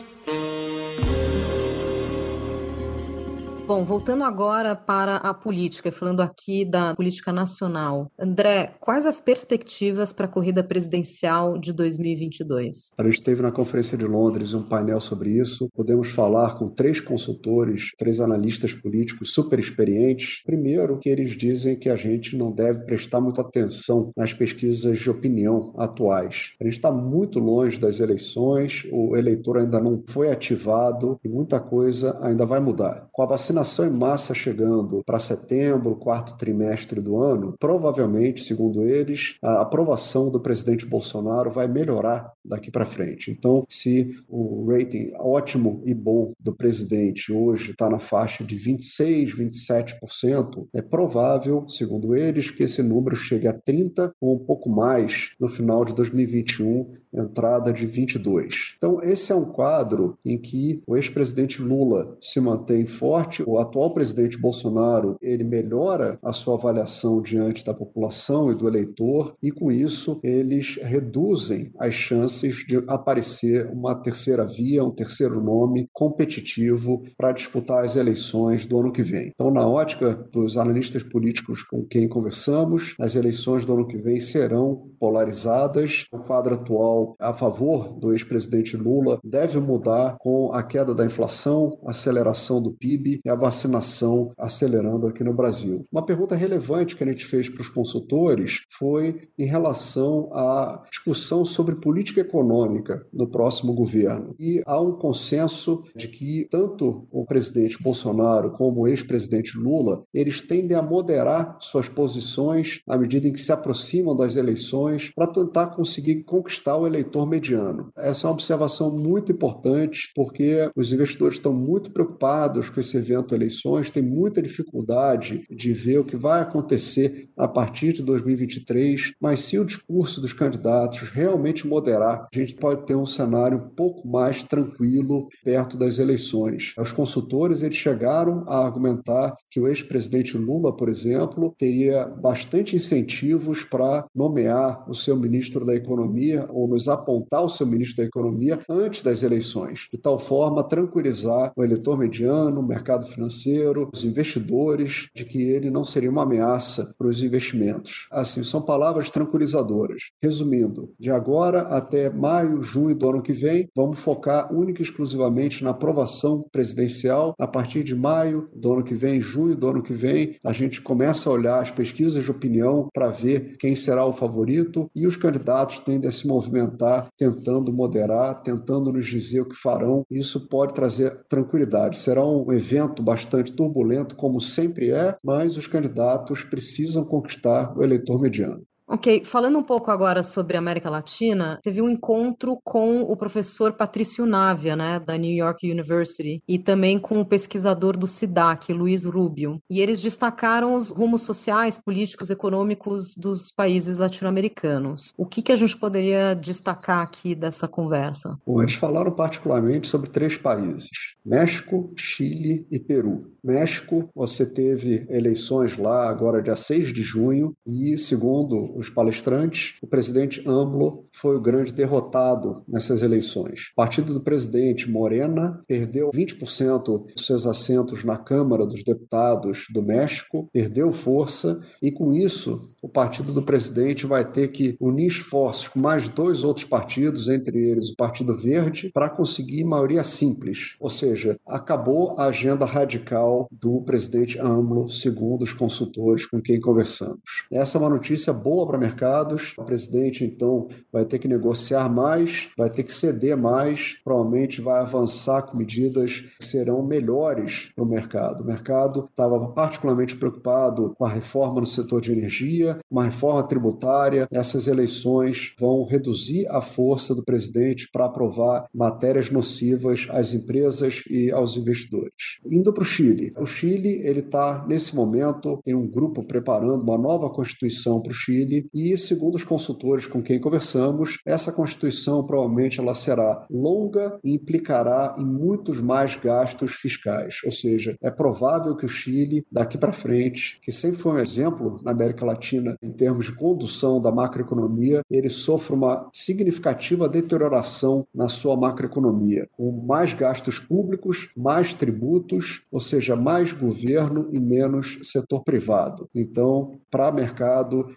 Bom, 3.67 3.85
voltando 3.85 4.23
agora 4.23 4.75
para 4.75 5.17
a 5.17 5.33
política, 5.33 5.91
falando 5.91 6.19
aqui 6.19 6.65
da 6.65 6.93
política 6.93 7.31
nacional. 7.31 8.11
André, 8.19 8.73
quais 8.79 9.05
as 9.05 9.21
perspectivas 9.21 10.11
para 10.11 10.25
a 10.25 10.29
corrida 10.29 10.61
presidencial 10.61 11.57
de 11.57 11.71
2022? 11.71 12.91
A 12.97 13.03
gente 13.03 13.23
teve 13.23 13.41
na 13.41 13.51
Conferência 13.51 13.97
de 13.97 14.05
Londres 14.05 14.53
um 14.53 14.63
painel 14.63 14.99
sobre 14.99 15.39
isso. 15.39 15.69
Podemos 15.73 16.09
falar 16.09 16.55
com 16.55 16.67
três 16.67 16.99
consultores, 16.99 17.91
três 17.97 18.19
analistas 18.19 18.73
políticos 18.73 19.33
super 19.33 19.57
experientes. 19.57 20.41
Primeiro, 20.43 20.97
que 20.97 21.07
eles 21.07 21.37
dizem 21.37 21.77
que 21.77 21.89
a 21.89 21.95
gente 21.95 22.35
não 22.35 22.51
deve 22.51 22.81
prestar 22.81 23.21
muita 23.21 23.41
atenção 23.41 24.11
nas 24.17 24.33
pesquisas 24.33 24.99
de 24.99 25.09
opinião 25.09 25.73
atuais. 25.77 26.53
A 26.59 26.65
gente 26.65 26.73
está 26.73 26.91
muito 26.91 27.39
longe 27.39 27.79
das 27.79 27.99
eleições, 27.99 28.85
o 28.91 29.15
eleitor 29.15 29.59
ainda 29.59 29.79
não 29.79 30.03
foi 30.07 30.29
ativado 30.29 31.17
e 31.23 31.29
muita 31.29 31.59
coisa 31.59 32.19
ainda 32.21 32.45
vai 32.45 32.59
mudar. 32.59 33.07
Com 33.11 33.23
a 33.23 33.27
vacina 33.27 33.50
vacinação 33.51 33.85
em 33.85 33.91
massa 33.91 34.33
chegando 34.33 35.03
para 35.05 35.19
setembro, 35.19 35.95
quarto 35.95 36.37
trimestre 36.37 37.01
do 37.01 37.17
ano, 37.17 37.55
provavelmente, 37.59 38.43
segundo 38.43 38.83
eles, 38.83 39.35
a 39.43 39.61
aprovação 39.61 40.29
do 40.29 40.39
presidente 40.39 40.85
Bolsonaro 40.85 41.51
vai 41.51 41.67
melhorar 41.67 42.31
daqui 42.43 42.71
para 42.71 42.85
frente. 42.85 43.29
Então, 43.29 43.65
se 43.69 44.15
o 44.27 44.65
rating 44.71 45.11
ótimo 45.19 45.81
e 45.85 45.93
bom 45.93 46.31
do 46.39 46.55
presidente 46.55 47.31
hoje 47.31 47.71
está 47.71 47.89
na 47.89 47.99
faixa 47.99 48.43
de 48.43 48.55
26, 48.55 49.35
27%, 49.35 50.67
é 50.73 50.81
provável, 50.81 51.67
segundo 51.67 52.15
eles, 52.15 52.49
que 52.49 52.63
esse 52.63 52.81
número 52.81 53.15
chegue 53.15 53.47
a 53.47 53.53
30 53.53 54.13
ou 54.19 54.35
um 54.35 54.39
pouco 54.39 54.69
mais 54.69 55.31
no 55.39 55.49
final 55.49 55.83
de 55.83 55.93
2021 55.93 56.93
entrada 57.13 57.71
de 57.71 57.85
22. 57.85 58.75
Então, 58.77 59.01
esse 59.01 59.31
é 59.31 59.35
um 59.35 59.45
quadro 59.45 60.17
em 60.25 60.37
que 60.37 60.81
o 60.87 60.95
ex-presidente 60.95 61.61
Lula 61.61 62.17
se 62.21 62.39
mantém 62.39 62.85
forte, 62.85 63.43
o 63.45 63.57
atual 63.57 63.93
presidente 63.93 64.37
Bolsonaro, 64.37 65.17
ele 65.21 65.43
melhora 65.43 66.17
a 66.23 66.33
sua 66.33 66.55
avaliação 66.55 67.21
diante 67.21 67.65
da 67.65 67.73
população 67.73 68.51
e 68.51 68.55
do 68.55 68.67
eleitor, 68.67 69.35
e 69.41 69.51
com 69.51 69.71
isso 69.71 70.19
eles 70.23 70.79
reduzem 70.81 71.71
as 71.77 71.93
chances 71.93 72.65
de 72.65 72.77
aparecer 72.87 73.69
uma 73.71 73.95
terceira 73.95 74.45
via, 74.45 74.83
um 74.83 74.91
terceiro 74.91 75.41
nome 75.41 75.87
competitivo 75.93 77.03
para 77.17 77.31
disputar 77.31 77.83
as 77.83 77.95
eleições 77.95 78.65
do 78.65 78.79
ano 78.79 78.91
que 78.91 79.03
vem. 79.03 79.31
Então, 79.33 79.51
na 79.51 79.67
ótica 79.67 80.13
dos 80.31 80.57
analistas 80.57 81.03
políticos 81.03 81.63
com 81.63 81.83
quem 81.83 82.07
conversamos, 82.07 82.95
as 82.99 83.15
eleições 83.15 83.65
do 83.65 83.73
ano 83.73 83.87
que 83.87 83.97
vem 83.97 84.19
serão 84.19 84.89
polarizadas. 84.99 86.05
O 86.11 86.19
quadro 86.19 86.55
atual 86.55 87.00
a 87.19 87.33
favor 87.33 87.93
do 87.99 88.11
ex-presidente 88.11 88.75
Lula 88.77 89.19
deve 89.23 89.59
mudar 89.59 90.17
com 90.19 90.51
a 90.53 90.63
queda 90.63 90.93
da 90.93 91.05
inflação, 91.05 91.79
aceleração 91.85 92.61
do 92.61 92.71
PIB 92.71 93.21
e 93.23 93.29
a 93.29 93.35
vacinação 93.35 94.31
acelerando 94.37 95.07
aqui 95.07 95.23
no 95.23 95.33
Brasil. 95.33 95.85
Uma 95.91 96.05
pergunta 96.05 96.35
relevante 96.35 96.95
que 96.95 97.03
a 97.03 97.07
gente 97.07 97.25
fez 97.25 97.49
para 97.49 97.61
os 97.61 97.69
consultores 97.69 98.61
foi 98.69 99.29
em 99.37 99.45
relação 99.45 100.29
à 100.33 100.83
discussão 100.89 101.43
sobre 101.45 101.75
política 101.75 102.21
econômica 102.21 103.05
no 103.13 103.27
próximo 103.27 103.73
governo. 103.73 104.35
E 104.39 104.61
há 104.65 104.79
um 104.79 104.93
consenso 104.93 105.83
de 105.95 106.07
que 106.07 106.47
tanto 106.49 107.07
o 107.11 107.25
presidente 107.25 107.77
Bolsonaro 107.81 108.51
como 108.51 108.81
o 108.81 108.87
ex-presidente 108.87 109.57
Lula, 109.57 110.03
eles 110.13 110.41
tendem 110.41 110.75
a 110.75 110.81
moderar 110.81 111.57
suas 111.59 111.87
posições 111.87 112.81
à 112.87 112.97
medida 112.97 113.27
em 113.27 113.33
que 113.33 113.41
se 113.41 113.51
aproximam 113.51 114.15
das 114.15 114.35
eleições 114.35 115.11
para 115.15 115.27
tentar 115.27 115.67
conseguir 115.67 116.23
conquistar 116.23 116.77
o 116.77 116.87
eleitor 116.91 117.27
mediano. 117.27 117.91
Essa 117.97 118.25
é 118.25 118.27
uma 118.27 118.33
observação 118.33 118.91
muito 118.91 119.31
importante, 119.31 120.11
porque 120.15 120.69
os 120.75 120.91
investidores 120.91 121.37
estão 121.37 121.53
muito 121.53 121.91
preocupados 121.91 122.69
com 122.69 122.79
esse 122.79 122.97
evento 122.97 123.33
eleições, 123.33 123.89
têm 123.89 124.03
muita 124.03 124.41
dificuldade 124.41 125.43
de 125.49 125.73
ver 125.73 125.99
o 125.99 126.03
que 126.03 126.17
vai 126.17 126.41
acontecer 126.41 127.29
a 127.37 127.47
partir 127.47 127.93
de 127.93 128.03
2023, 128.03 129.13
mas 129.19 129.41
se 129.41 129.57
o 129.57 129.65
discurso 129.65 130.21
dos 130.21 130.33
candidatos 130.33 131.09
realmente 131.09 131.67
moderar, 131.67 132.27
a 132.33 132.37
gente 132.37 132.55
pode 132.55 132.85
ter 132.85 132.95
um 132.95 133.05
cenário 133.05 133.57
um 133.57 133.69
pouco 133.75 134.07
mais 134.07 134.43
tranquilo 134.43 135.27
perto 135.43 135.77
das 135.77 135.99
eleições. 135.99 136.73
Os 136.77 136.91
consultores 136.91 137.61
eles 137.63 137.75
chegaram 137.75 138.43
a 138.47 138.65
argumentar 138.65 139.33
que 139.49 139.59
o 139.59 139.67
ex-presidente 139.67 140.37
Lula, 140.37 140.75
por 140.75 140.89
exemplo, 140.89 141.53
teria 141.57 142.05
bastante 142.05 142.75
incentivos 142.75 143.63
para 143.63 144.05
nomear 144.13 144.89
o 144.89 144.93
seu 144.93 145.15
ministro 145.15 145.65
da 145.65 145.75
Economia 145.75 146.47
ou 146.49 146.67
apontar 146.87 147.43
o 147.43 147.49
seu 147.49 147.65
ministro 147.65 147.97
da 147.97 148.07
Economia 148.07 148.59
antes 148.69 149.01
das 149.01 149.23
eleições, 149.23 149.87
de 149.91 149.99
tal 149.99 150.19
forma 150.19 150.61
a 150.61 150.63
tranquilizar 150.63 151.51
o 151.55 151.63
eleitor 151.63 151.97
mediano, 151.97 152.59
o 152.59 152.65
mercado 152.65 153.07
financeiro, 153.07 153.89
os 153.93 154.03
investidores, 154.03 155.07
de 155.15 155.25
que 155.25 155.41
ele 155.41 155.69
não 155.69 155.83
seria 155.83 156.09
uma 156.09 156.23
ameaça 156.23 156.93
para 156.97 157.07
os 157.07 157.23
investimentos. 157.23 158.07
Assim, 158.11 158.43
são 158.43 158.61
palavras 158.61 159.09
tranquilizadoras. 159.09 160.09
Resumindo, 160.21 160.91
de 160.99 161.11
agora 161.11 161.61
até 161.63 162.09
maio, 162.09 162.61
junho 162.61 162.95
do 162.95 163.09
ano 163.09 163.21
que 163.21 163.33
vem, 163.33 163.67
vamos 163.75 163.99
focar 163.99 164.53
única 164.53 164.81
e 164.81 164.85
exclusivamente 164.85 165.63
na 165.63 165.71
aprovação 165.71 166.45
presidencial. 166.51 167.33
A 167.39 167.47
partir 167.47 167.83
de 167.83 167.95
maio 167.95 168.49
do 168.55 168.73
ano 168.73 168.83
que 168.83 168.93
vem, 168.93 169.21
junho 169.21 169.55
do 169.55 169.67
ano 169.67 169.81
que 169.81 169.93
vem, 169.93 170.37
a 170.43 170.53
gente 170.53 170.81
começa 170.81 171.29
a 171.29 171.33
olhar 171.33 171.59
as 171.59 171.71
pesquisas 171.71 172.23
de 172.23 172.31
opinião 172.31 172.89
para 172.93 173.09
ver 173.09 173.57
quem 173.57 173.75
será 173.75 174.05
o 174.05 174.13
favorito 174.13 174.89
e 174.95 175.07
os 175.07 175.15
candidatos 175.15 175.79
tendem 175.79 176.09
a 176.09 176.11
se 176.11 176.27
movimentar 176.27 176.70
tentando 177.17 177.71
moderar, 177.73 178.41
tentando 178.41 178.91
nos 178.91 179.05
dizer 179.05 179.41
o 179.41 179.47
que 179.47 179.55
farão. 179.55 180.03
Isso 180.09 180.47
pode 180.47 180.73
trazer 180.73 181.23
tranquilidade. 181.27 181.97
Será 181.97 182.25
um 182.25 182.51
evento 182.51 183.03
bastante 183.03 183.51
turbulento, 183.51 184.15
como 184.15 184.39
sempre 184.39 184.91
é, 184.91 185.15
mas 185.23 185.57
os 185.57 185.67
candidatos 185.67 186.43
precisam 186.43 187.03
conquistar 187.05 187.77
o 187.77 187.83
eleitor 187.83 188.19
mediano. 188.19 188.63
Ok, 188.93 189.23
falando 189.23 189.57
um 189.57 189.63
pouco 189.63 189.89
agora 189.89 190.21
sobre 190.21 190.57
América 190.57 190.89
Latina, 190.89 191.57
teve 191.63 191.81
um 191.81 191.87
encontro 191.87 192.59
com 192.61 193.03
o 193.03 193.15
professor 193.15 193.71
Patrício 193.71 194.25
Navia, 194.25 194.75
né, 194.75 194.99
da 194.99 195.15
New 195.15 195.31
York 195.33 195.71
University, 195.71 196.43
e 196.45 196.59
também 196.59 196.99
com 196.99 197.21
o 197.21 197.25
pesquisador 197.25 197.95
do 197.95 198.05
SIDAC, 198.05 198.73
Luiz 198.73 199.05
Rubio. 199.05 199.61
E 199.69 199.79
eles 199.79 200.01
destacaram 200.01 200.73
os 200.73 200.89
rumos 200.89 201.21
sociais, 201.21 201.79
políticos, 201.79 202.29
econômicos 202.29 203.15
dos 203.15 203.49
países 203.49 203.97
latino-americanos. 203.97 205.13
O 205.17 205.25
que, 205.25 205.41
que 205.41 205.53
a 205.53 205.55
gente 205.55 205.77
poderia 205.77 206.33
destacar 206.33 206.99
aqui 206.99 207.33
dessa 207.33 207.69
conversa? 207.69 208.37
Bom, 208.45 208.61
eles 208.61 208.75
falaram 208.75 209.11
particularmente 209.13 209.87
sobre 209.87 210.09
três 210.09 210.37
países: 210.37 210.89
México, 211.25 211.93
Chile 211.95 212.67
e 212.69 212.77
Peru. 212.77 213.31
México, 213.41 214.09
você 214.13 214.45
teve 214.45 215.05
eleições 215.09 215.77
lá 215.77 216.09
agora 216.09 216.43
dia 216.43 216.57
6 216.57 216.93
de 216.93 217.01
junho 217.01 217.53
e, 217.65 217.97
segundo 217.97 218.80
os 218.81 218.89
palestrantes, 218.89 219.75
o 219.81 219.87
presidente 219.87 220.41
AMLO 220.47 221.05
foi 221.13 221.37
o 221.37 221.41
grande 221.41 221.71
derrotado 221.71 222.63
nessas 222.67 223.01
eleições. 223.01 223.69
O 223.73 223.75
partido 223.75 224.13
do 224.13 224.21
presidente 224.21 224.89
Morena 224.89 225.61
perdeu 225.67 226.11
20% 226.11 227.05
de 227.15 227.23
seus 227.23 227.45
assentos 227.45 228.03
na 228.03 228.17
Câmara 228.17 228.65
dos 228.65 228.83
Deputados 228.83 229.67
do 229.71 229.81
México, 229.81 230.49
perdeu 230.51 230.91
força 230.91 231.61
e, 231.81 231.91
com 231.91 232.11
isso, 232.11 232.71
o 232.81 232.89
partido 232.89 233.31
do 233.31 233.43
presidente 233.43 234.07
vai 234.07 234.29
ter 234.29 234.47
que 234.47 234.75
unir 234.79 235.07
esforços 235.07 235.67
com 235.67 235.79
mais 235.79 236.09
dois 236.09 236.43
outros 236.43 236.65
partidos, 236.65 237.29
entre 237.29 237.57
eles 237.69 237.91
o 237.91 237.95
Partido 237.95 238.35
Verde, 238.35 238.89
para 238.91 239.09
conseguir 239.09 239.63
maioria 239.63 240.03
simples. 240.03 240.75
Ou 240.79 240.89
seja, 240.89 241.37
acabou 241.47 242.15
a 242.17 242.25
agenda 242.25 242.65
radical 242.65 243.47
do 243.51 243.81
presidente 243.81 244.39
AMLO, 244.39 244.89
segundo 244.89 245.43
os 245.43 245.53
consultores 245.53 246.25
com 246.25 246.41
quem 246.41 246.59
conversamos. 246.59 247.21
Essa 247.51 247.77
é 247.77 247.79
uma 247.79 247.89
notícia 247.89 248.33
boa 248.33 248.65
para 248.71 248.77
mercados. 248.77 249.53
O 249.57 249.65
presidente, 249.65 250.23
então, 250.23 250.69
vai 250.91 251.03
ter 251.03 251.19
que 251.19 251.27
negociar 251.27 251.89
mais, 251.89 252.47
vai 252.57 252.69
ter 252.69 252.83
que 252.83 252.93
ceder 252.93 253.35
mais, 253.35 253.97
provavelmente 254.01 254.61
vai 254.61 254.79
avançar 254.79 255.41
com 255.41 255.57
medidas 255.57 256.21
que 256.39 256.45
serão 256.45 256.81
melhores 256.81 257.69
para 257.75 257.83
o 257.83 257.87
mercado. 257.87 258.43
O 258.43 258.47
mercado 258.47 259.09
estava 259.09 259.37
particularmente 259.49 260.15
preocupado 260.15 260.93
com 260.97 261.05
a 261.05 261.09
reforma 261.09 261.59
no 261.59 261.65
setor 261.65 261.99
de 261.99 262.13
energia, 262.13 262.77
uma 262.89 263.03
reforma 263.03 263.43
tributária. 263.43 264.25
Essas 264.31 264.67
eleições 264.67 265.53
vão 265.59 265.85
reduzir 265.85 266.47
a 266.49 266.61
força 266.61 267.13
do 267.13 267.23
presidente 267.23 267.89
para 267.91 268.05
aprovar 268.05 268.67
matérias 268.73 269.29
nocivas 269.29 270.07
às 270.11 270.33
empresas 270.33 271.03
e 271.09 271.29
aos 271.29 271.57
investidores. 271.57 272.39
Indo 272.49 272.71
para 272.71 272.83
o 272.83 272.85
Chile. 272.85 273.33
O 273.37 273.45
Chile, 273.45 274.01
ele 274.05 274.21
está, 274.21 274.65
nesse 274.65 274.95
momento, 274.95 275.59
tem 275.61 275.75
um 275.75 275.87
grupo 275.87 276.25
preparando 276.25 276.83
uma 276.83 276.97
nova 276.97 277.29
Constituição 277.29 278.01
para 278.01 278.11
o 278.11 278.15
Chile 278.15 278.50
e, 278.73 278.97
segundo 278.97 279.35
os 279.35 279.43
consultores 279.43 280.05
com 280.05 280.21
quem 280.21 280.39
conversamos, 280.39 281.19
essa 281.25 281.51
Constituição 281.51 282.25
provavelmente 282.25 282.79
ela 282.79 282.93
será 282.93 283.45
longa 283.49 284.19
e 284.23 284.33
implicará 284.33 285.15
em 285.17 285.25
muitos 285.25 285.79
mais 285.79 286.15
gastos 286.15 286.73
fiscais. 286.73 287.39
Ou 287.45 287.51
seja, 287.51 287.95
é 288.01 288.11
provável 288.11 288.75
que 288.75 288.85
o 288.85 288.89
Chile, 288.89 289.45
daqui 289.51 289.77
para 289.77 289.93
frente, 289.93 290.59
que 290.61 290.71
sempre 290.71 290.99
foi 290.99 291.13
um 291.13 291.19
exemplo 291.19 291.79
na 291.83 291.91
América 291.91 292.25
Latina 292.25 292.75
em 292.81 292.91
termos 292.91 293.25
de 293.25 293.35
condução 293.35 294.01
da 294.01 294.11
macroeconomia, 294.11 295.01
ele 295.09 295.29
sofra 295.29 295.75
uma 295.75 296.09
significativa 296.13 297.07
deterioração 297.07 298.05
na 298.13 298.29
sua 298.29 298.57
macroeconomia, 298.57 299.47
com 299.51 299.71
mais 299.85 300.13
gastos 300.13 300.59
públicos, 300.59 301.29
mais 301.35 301.73
tributos, 301.73 302.63
ou 302.71 302.79
seja, 302.79 303.15
mais 303.15 303.53
governo 303.53 304.27
e 304.31 304.39
menos 304.39 304.99
setor 305.03 305.43
privado. 305.43 306.09
Então, 306.13 306.79
para 306.89 307.11
mercado, 307.11 307.87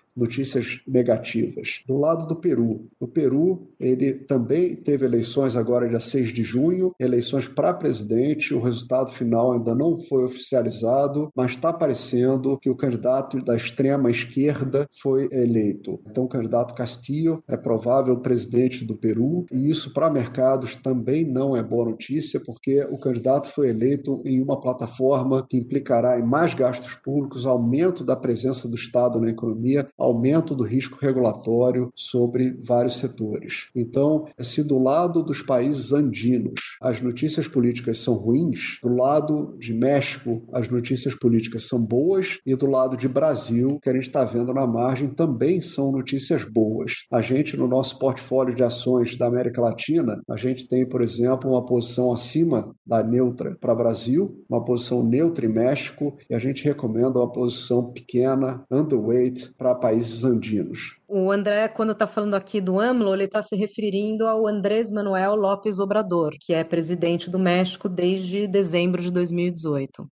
notícias 0.45 0.81
negativas. 0.87 1.83
Do 1.87 1.97
lado 1.97 2.27
do 2.27 2.37
Peru, 2.37 2.87
o 3.01 3.09
Peru 3.09 3.69
ele 3.81 4.13
também 4.13 4.75
teve 4.75 5.07
eleições 5.07 5.57
agora 5.57 5.89
dia 5.89 6.01
6 6.01 6.33
de 6.33 6.45
junho, 6.45 6.93
eleições 7.01 7.49
para 7.49 7.73
presidente, 7.73 8.55
o 8.55 8.61
resultado 8.61 9.11
final 9.11 9.53
ainda 9.53 9.75
não 9.75 10.01
foi 10.03 10.25
oficializado, 10.25 11.31
mas 11.35 11.53
está 11.53 11.73
parecendo 11.73 12.59
que 12.59 12.69
o 12.69 12.77
candidato 12.77 13.39
da 13.43 13.57
extrema 13.57 14.11
esquerda 14.11 14.87
foi 15.03 15.29
eleito. 15.33 16.01
Então 16.09 16.25
o 16.25 16.29
candidato 16.29 16.75
Castillo 16.75 17.43
é 17.49 17.57
provável 17.57 18.17
presidente 18.19 18.85
do 18.85 18.97
Peru 18.97 19.47
e 19.51 19.71
isso 19.71 19.93
para 19.93 20.11
mercados 20.11 20.77
também 20.77 21.25
não 21.25 21.57
é 21.57 21.63
boa 21.63 21.87
notícia, 21.87 22.41
porque 22.41 22.83
o 22.91 22.99
candidato 22.99 23.49
foi 23.49 23.71
eleito 23.71 24.21
em 24.25 24.43
uma 24.43 24.61
plataforma 24.61 25.47
que 25.49 25.57
implicará 25.57 26.19
em 26.19 26.23
mais 26.23 26.55
gastos 26.55 26.95
públicos, 26.97 27.47
aumento 27.47 28.05
da 28.05 28.17
presença 28.17 28.69
do 28.69 28.75
Estado 28.75 29.21
na 29.21 29.31
economia, 29.31 29.87
aumento 29.99 30.34
do 30.43 30.65
risco 30.65 30.99
regulatório 31.01 31.93
sobre 31.95 32.57
vários 32.61 32.99
setores. 32.99 33.69
Então, 33.75 34.27
se 34.41 34.63
do 34.63 34.79
lado 34.79 35.23
dos 35.23 35.43
países 35.43 35.93
andinos 35.93 36.77
as 36.81 37.01
notícias 37.01 37.47
políticas 37.47 37.99
são 37.99 38.15
ruins, 38.15 38.79
do 38.83 38.95
lado 38.95 39.57
de 39.59 39.73
México 39.73 40.43
as 40.53 40.69
notícias 40.69 41.15
políticas 41.15 41.69
são 41.69 41.85
boas 41.85 42.39
e 42.45 42.55
do 42.57 42.67
lado 42.67 42.97
de 42.97 43.09
Brasil, 43.09 43.79
que 43.83 43.91
a 43.91 43.93
gente 43.93 44.05
está 44.05 44.25
vendo 44.25 44.53
na 44.53 44.67
margem, 44.67 45.09
também 45.09 45.61
são 45.61 45.93
notícias 45.93 46.45
boas. 46.45 47.05
A 47.13 47.21
gente, 47.21 47.57
no 47.57 47.69
nosso 47.69 47.99
portfólio 47.99 48.55
de 48.55 48.63
ações 48.63 49.17
da 49.17 49.27
América 49.27 49.61
Latina, 49.61 50.21
a 50.29 50.37
gente 50.37 50.67
tem, 50.67 50.87
por 50.87 51.03
exemplo, 51.03 51.51
uma 51.51 51.65
posição 51.65 52.13
acima 52.13 52.75
da 52.87 53.03
neutra 53.03 53.57
para 53.61 53.75
Brasil, 53.75 54.45
uma 54.49 54.65
posição 54.65 55.03
neutra 55.03 55.45
em 55.47 55.53
México 55.53 56.17
e 56.29 56.35
a 56.35 56.39
gente 56.39 56.65
recomenda 56.65 57.19
uma 57.19 57.31
posição 57.31 57.93
pequena, 57.93 58.65
underweight, 58.71 59.53
para 59.57 59.75
países 59.75 60.24
países 60.25 60.31
andinos. 60.31 60.97
O 61.07 61.31
André, 61.31 61.69
quando 61.69 61.93
está 61.93 62.07
falando 62.07 62.35
aqui 62.35 62.61
do 62.61 62.81
AMLO, 62.81 63.15
ele 63.15 63.25
está 63.25 63.43
se 63.43 63.55
referindo 63.55 64.27
ao 64.27 64.47
Andrés 64.47 64.91
Manuel 64.91 65.35
López 65.37 65.79
Obrador, 65.79 66.33
que 66.41 66.55
é 66.55 66.65
presidente 66.65 67.31
do 67.31 67.39
México 67.39 67.89
desde 67.89 68.47
dezembro 68.47 69.01
de 69.01 69.11
2018. 69.11 70.07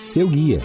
Seu 0.00 0.28
guia. 0.28 0.60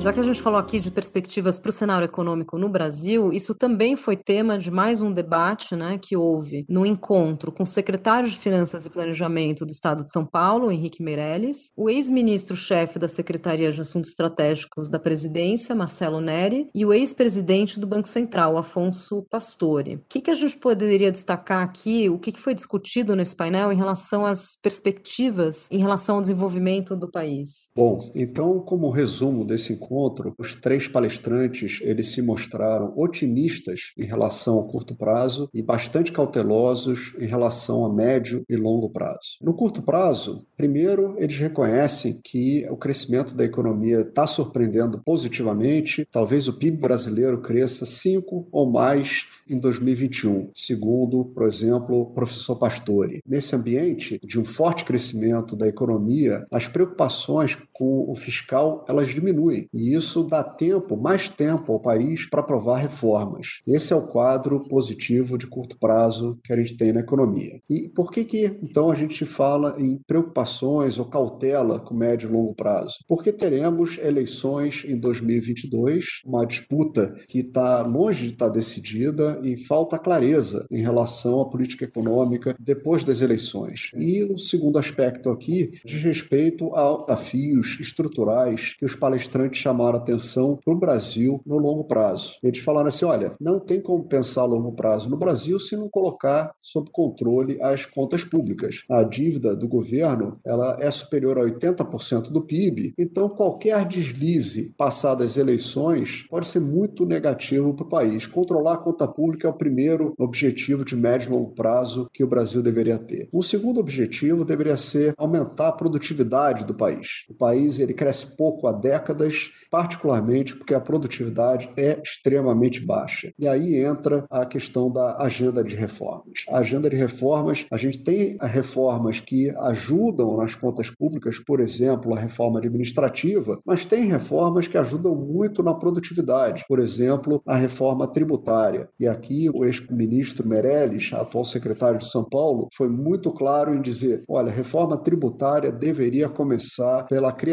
Já 0.00 0.12
que 0.12 0.20
a 0.20 0.22
gente 0.22 0.40
falou 0.40 0.60
aqui 0.60 0.78
de 0.78 0.92
perspectivas 0.92 1.58
para 1.58 1.70
o 1.70 1.72
cenário 1.72 2.04
econômico 2.04 2.56
no 2.56 2.68
Brasil, 2.68 3.32
isso 3.32 3.52
também 3.52 3.96
foi 3.96 4.16
tema 4.16 4.56
de 4.56 4.70
mais 4.70 5.02
um 5.02 5.12
debate 5.12 5.74
né, 5.74 5.98
que 6.00 6.16
houve 6.16 6.64
no 6.68 6.86
encontro 6.86 7.50
com 7.50 7.64
o 7.64 7.66
secretário 7.66 8.30
de 8.30 8.38
Finanças 8.38 8.86
e 8.86 8.90
Planejamento 8.90 9.66
do 9.66 9.72
Estado 9.72 10.04
de 10.04 10.12
São 10.12 10.24
Paulo, 10.24 10.70
Henrique 10.70 11.02
Meirelles, 11.02 11.72
o 11.76 11.90
ex-ministro-chefe 11.90 12.96
da 12.96 13.08
Secretaria 13.08 13.72
de 13.72 13.80
Assuntos 13.80 14.10
Estratégicos 14.10 14.88
da 14.88 15.00
Presidência, 15.00 15.74
Marcelo 15.74 16.20
Neri, 16.20 16.70
e 16.72 16.86
o 16.86 16.92
ex-presidente 16.92 17.80
do 17.80 17.86
Banco 17.86 18.08
Central, 18.08 18.56
Afonso 18.56 19.26
Pastore. 19.28 19.96
O 19.96 20.02
que, 20.08 20.20
que 20.20 20.30
a 20.30 20.34
gente 20.34 20.58
poderia 20.58 21.10
destacar 21.10 21.64
aqui, 21.64 22.08
o 22.08 22.20
que, 22.20 22.30
que 22.30 22.40
foi 22.40 22.54
discutido 22.54 23.16
nesse 23.16 23.34
painel 23.34 23.72
em 23.72 23.76
relação 23.76 24.24
às 24.24 24.56
perspectivas 24.62 25.66
em 25.72 25.78
relação 25.78 26.16
ao 26.16 26.20
desenvolvimento 26.20 26.94
do 26.94 27.10
país? 27.10 27.68
Bom, 27.74 27.98
então, 28.14 28.60
como 28.60 28.90
resumo 28.90 29.44
desse 29.44 29.72
encontro, 29.72 29.87
encontro, 29.88 30.34
os 30.38 30.54
três 30.54 30.86
palestrantes 30.86 31.78
eles 31.80 32.12
se 32.12 32.20
mostraram 32.20 32.92
otimistas 32.96 33.92
em 33.96 34.04
relação 34.04 34.56
ao 34.56 34.66
curto 34.66 34.94
prazo 34.94 35.48
e 35.54 35.62
bastante 35.62 36.12
cautelosos 36.12 37.14
em 37.18 37.26
relação 37.26 37.84
a 37.84 37.92
médio 37.92 38.44
e 38.48 38.56
longo 38.56 38.90
prazo. 38.90 39.38
No 39.40 39.54
curto 39.54 39.80
prazo, 39.80 40.46
primeiro, 40.56 41.14
eles 41.18 41.38
reconhecem 41.38 42.20
que 42.22 42.66
o 42.70 42.76
crescimento 42.76 43.34
da 43.34 43.44
economia 43.44 44.00
está 44.00 44.26
surpreendendo 44.26 45.00
positivamente. 45.04 46.06
Talvez 46.10 46.48
o 46.48 46.52
PIB 46.52 46.76
brasileiro 46.76 47.40
cresça 47.40 47.86
5 47.86 48.48
ou 48.52 48.70
mais 48.70 49.26
em 49.48 49.58
2021, 49.58 50.50
segundo, 50.54 51.24
por 51.24 51.46
exemplo, 51.46 52.00
o 52.00 52.06
professor 52.06 52.56
Pastore. 52.56 53.22
Nesse 53.26 53.56
ambiente 53.56 54.20
de 54.24 54.38
um 54.38 54.44
forte 54.44 54.84
crescimento 54.84 55.56
da 55.56 55.66
economia, 55.66 56.44
as 56.50 56.68
preocupações 56.68 57.56
com 57.78 58.10
o 58.10 58.14
fiscal 58.16 58.84
elas 58.88 59.08
diminuem 59.08 59.68
e 59.72 59.94
isso 59.94 60.24
dá 60.24 60.42
tempo, 60.42 60.96
mais 60.96 61.30
tempo 61.30 61.72
ao 61.72 61.80
país 61.80 62.28
para 62.28 62.40
aprovar 62.40 62.78
reformas. 62.78 63.60
Esse 63.66 63.92
é 63.92 63.96
o 63.96 64.06
quadro 64.06 64.58
positivo 64.64 65.38
de 65.38 65.46
curto 65.46 65.78
prazo 65.78 66.38
que 66.42 66.52
a 66.52 66.56
gente 66.56 66.76
tem 66.76 66.92
na 66.92 67.00
economia. 67.00 67.60
E 67.70 67.88
por 67.88 68.10
que 68.10 68.24
que 68.24 68.46
então 68.62 68.90
a 68.90 68.94
gente 68.96 69.24
fala 69.24 69.76
em 69.78 70.00
preocupações 70.06 70.98
ou 70.98 71.04
cautela 71.04 71.78
com 71.78 71.94
médio 71.94 72.28
e 72.28 72.32
longo 72.32 72.54
prazo? 72.54 72.96
Porque 73.06 73.32
teremos 73.32 73.96
eleições 73.98 74.84
em 74.84 74.98
2022, 74.98 76.22
uma 76.26 76.44
disputa 76.44 77.14
que 77.28 77.40
está 77.40 77.82
longe 77.82 78.26
de 78.26 78.32
estar 78.32 78.46
tá 78.46 78.52
decidida 78.52 79.40
e 79.44 79.56
falta 79.56 79.98
clareza 79.98 80.66
em 80.70 80.82
relação 80.82 81.40
à 81.40 81.48
política 81.48 81.84
econômica 81.84 82.56
depois 82.58 83.04
das 83.04 83.20
eleições. 83.20 83.90
E 83.94 84.24
o 84.24 84.36
segundo 84.38 84.78
aspecto 84.78 85.30
aqui 85.30 85.78
diz 85.84 86.02
respeito 86.02 86.74
a 86.74 86.88
desafios 87.18 87.67
estruturais 87.80 88.76
que 88.78 88.84
os 88.84 88.94
palestrantes 88.94 89.60
chamaram 89.60 89.98
atenção 89.98 90.58
para 90.64 90.72
o 90.72 90.78
Brasil 90.78 91.40
no 91.44 91.58
longo 91.58 91.84
prazo. 91.84 92.36
Eles 92.42 92.60
falaram 92.60 92.88
assim: 92.88 93.04
olha, 93.04 93.34
não 93.40 93.58
tem 93.58 93.80
como 93.80 94.04
pensar 94.04 94.42
a 94.42 94.46
longo 94.46 94.72
prazo 94.72 95.10
no 95.10 95.16
Brasil 95.16 95.58
se 95.58 95.76
não 95.76 95.88
colocar 95.88 96.52
sob 96.58 96.90
controle 96.90 97.60
as 97.60 97.84
contas 97.84 98.24
públicas. 98.24 98.84
A 98.88 99.02
dívida 99.02 99.56
do 99.56 99.68
governo 99.68 100.38
ela 100.44 100.76
é 100.80 100.90
superior 100.90 101.38
a 101.38 101.42
80% 101.42 102.30
do 102.30 102.42
PIB, 102.42 102.94
então 102.98 103.28
qualquer 103.28 103.84
deslize 103.86 104.74
passadas 104.76 105.36
eleições 105.36 106.26
pode 106.28 106.46
ser 106.46 106.60
muito 106.60 107.04
negativo 107.04 107.74
para 107.74 107.84
o 107.84 107.88
país. 107.88 108.26
Controlar 108.26 108.74
a 108.74 108.78
conta 108.78 109.06
pública 109.06 109.48
é 109.48 109.50
o 109.50 109.54
primeiro 109.54 110.14
objetivo 110.18 110.84
de 110.84 110.96
médio 110.96 111.28
e 111.28 111.32
longo 111.32 111.52
prazo 111.52 112.08
que 112.12 112.24
o 112.24 112.28
Brasil 112.28 112.62
deveria 112.62 112.98
ter. 112.98 113.28
Um 113.32 113.42
segundo 113.42 113.80
objetivo 113.80 114.44
deveria 114.44 114.76
ser 114.76 115.14
aumentar 115.16 115.68
a 115.68 115.72
produtividade 115.72 116.64
do 116.64 116.74
país. 116.74 117.24
O 117.28 117.34
país 117.34 117.57
ele 117.78 117.94
cresce 117.94 118.36
pouco 118.36 118.66
há 118.66 118.72
décadas, 118.72 119.50
particularmente 119.70 120.56
porque 120.56 120.74
a 120.74 120.80
produtividade 120.80 121.70
é 121.76 122.00
extremamente 122.02 122.80
baixa. 122.84 123.32
E 123.38 123.46
aí 123.48 123.76
entra 123.76 124.24
a 124.30 124.46
questão 124.46 124.90
da 124.90 125.16
agenda 125.18 125.62
de 125.62 125.74
reformas. 125.74 126.44
A 126.48 126.58
agenda 126.58 126.88
de 126.88 126.96
reformas, 126.96 127.66
a 127.70 127.76
gente 127.76 127.98
tem 127.98 128.36
reformas 128.40 129.20
que 129.20 129.50
ajudam 129.58 130.36
nas 130.36 130.54
contas 130.54 130.90
públicas, 130.90 131.38
por 131.38 131.60
exemplo, 131.60 132.14
a 132.14 132.18
reforma 132.18 132.58
administrativa, 132.58 133.58
mas 133.64 133.86
tem 133.86 134.06
reformas 134.06 134.68
que 134.68 134.78
ajudam 134.78 135.14
muito 135.14 135.62
na 135.62 135.74
produtividade, 135.74 136.64
por 136.68 136.78
exemplo, 136.78 137.42
a 137.46 137.56
reforma 137.56 138.06
tributária. 138.06 138.88
E 138.98 139.06
aqui 139.06 139.50
o 139.52 139.64
ex-ministro 139.64 140.46
Meirelles, 140.46 141.10
atual 141.12 141.44
secretário 141.44 141.98
de 141.98 142.10
São 142.10 142.24
Paulo, 142.24 142.68
foi 142.74 142.88
muito 142.88 143.32
claro 143.32 143.74
em 143.74 143.80
dizer: 143.80 144.22
olha, 144.28 144.50
a 144.50 144.54
reforma 144.54 144.96
tributária 144.96 145.72
deveria 145.72 146.28
começar 146.28 147.04
pela 147.04 147.32
criação 147.32 147.47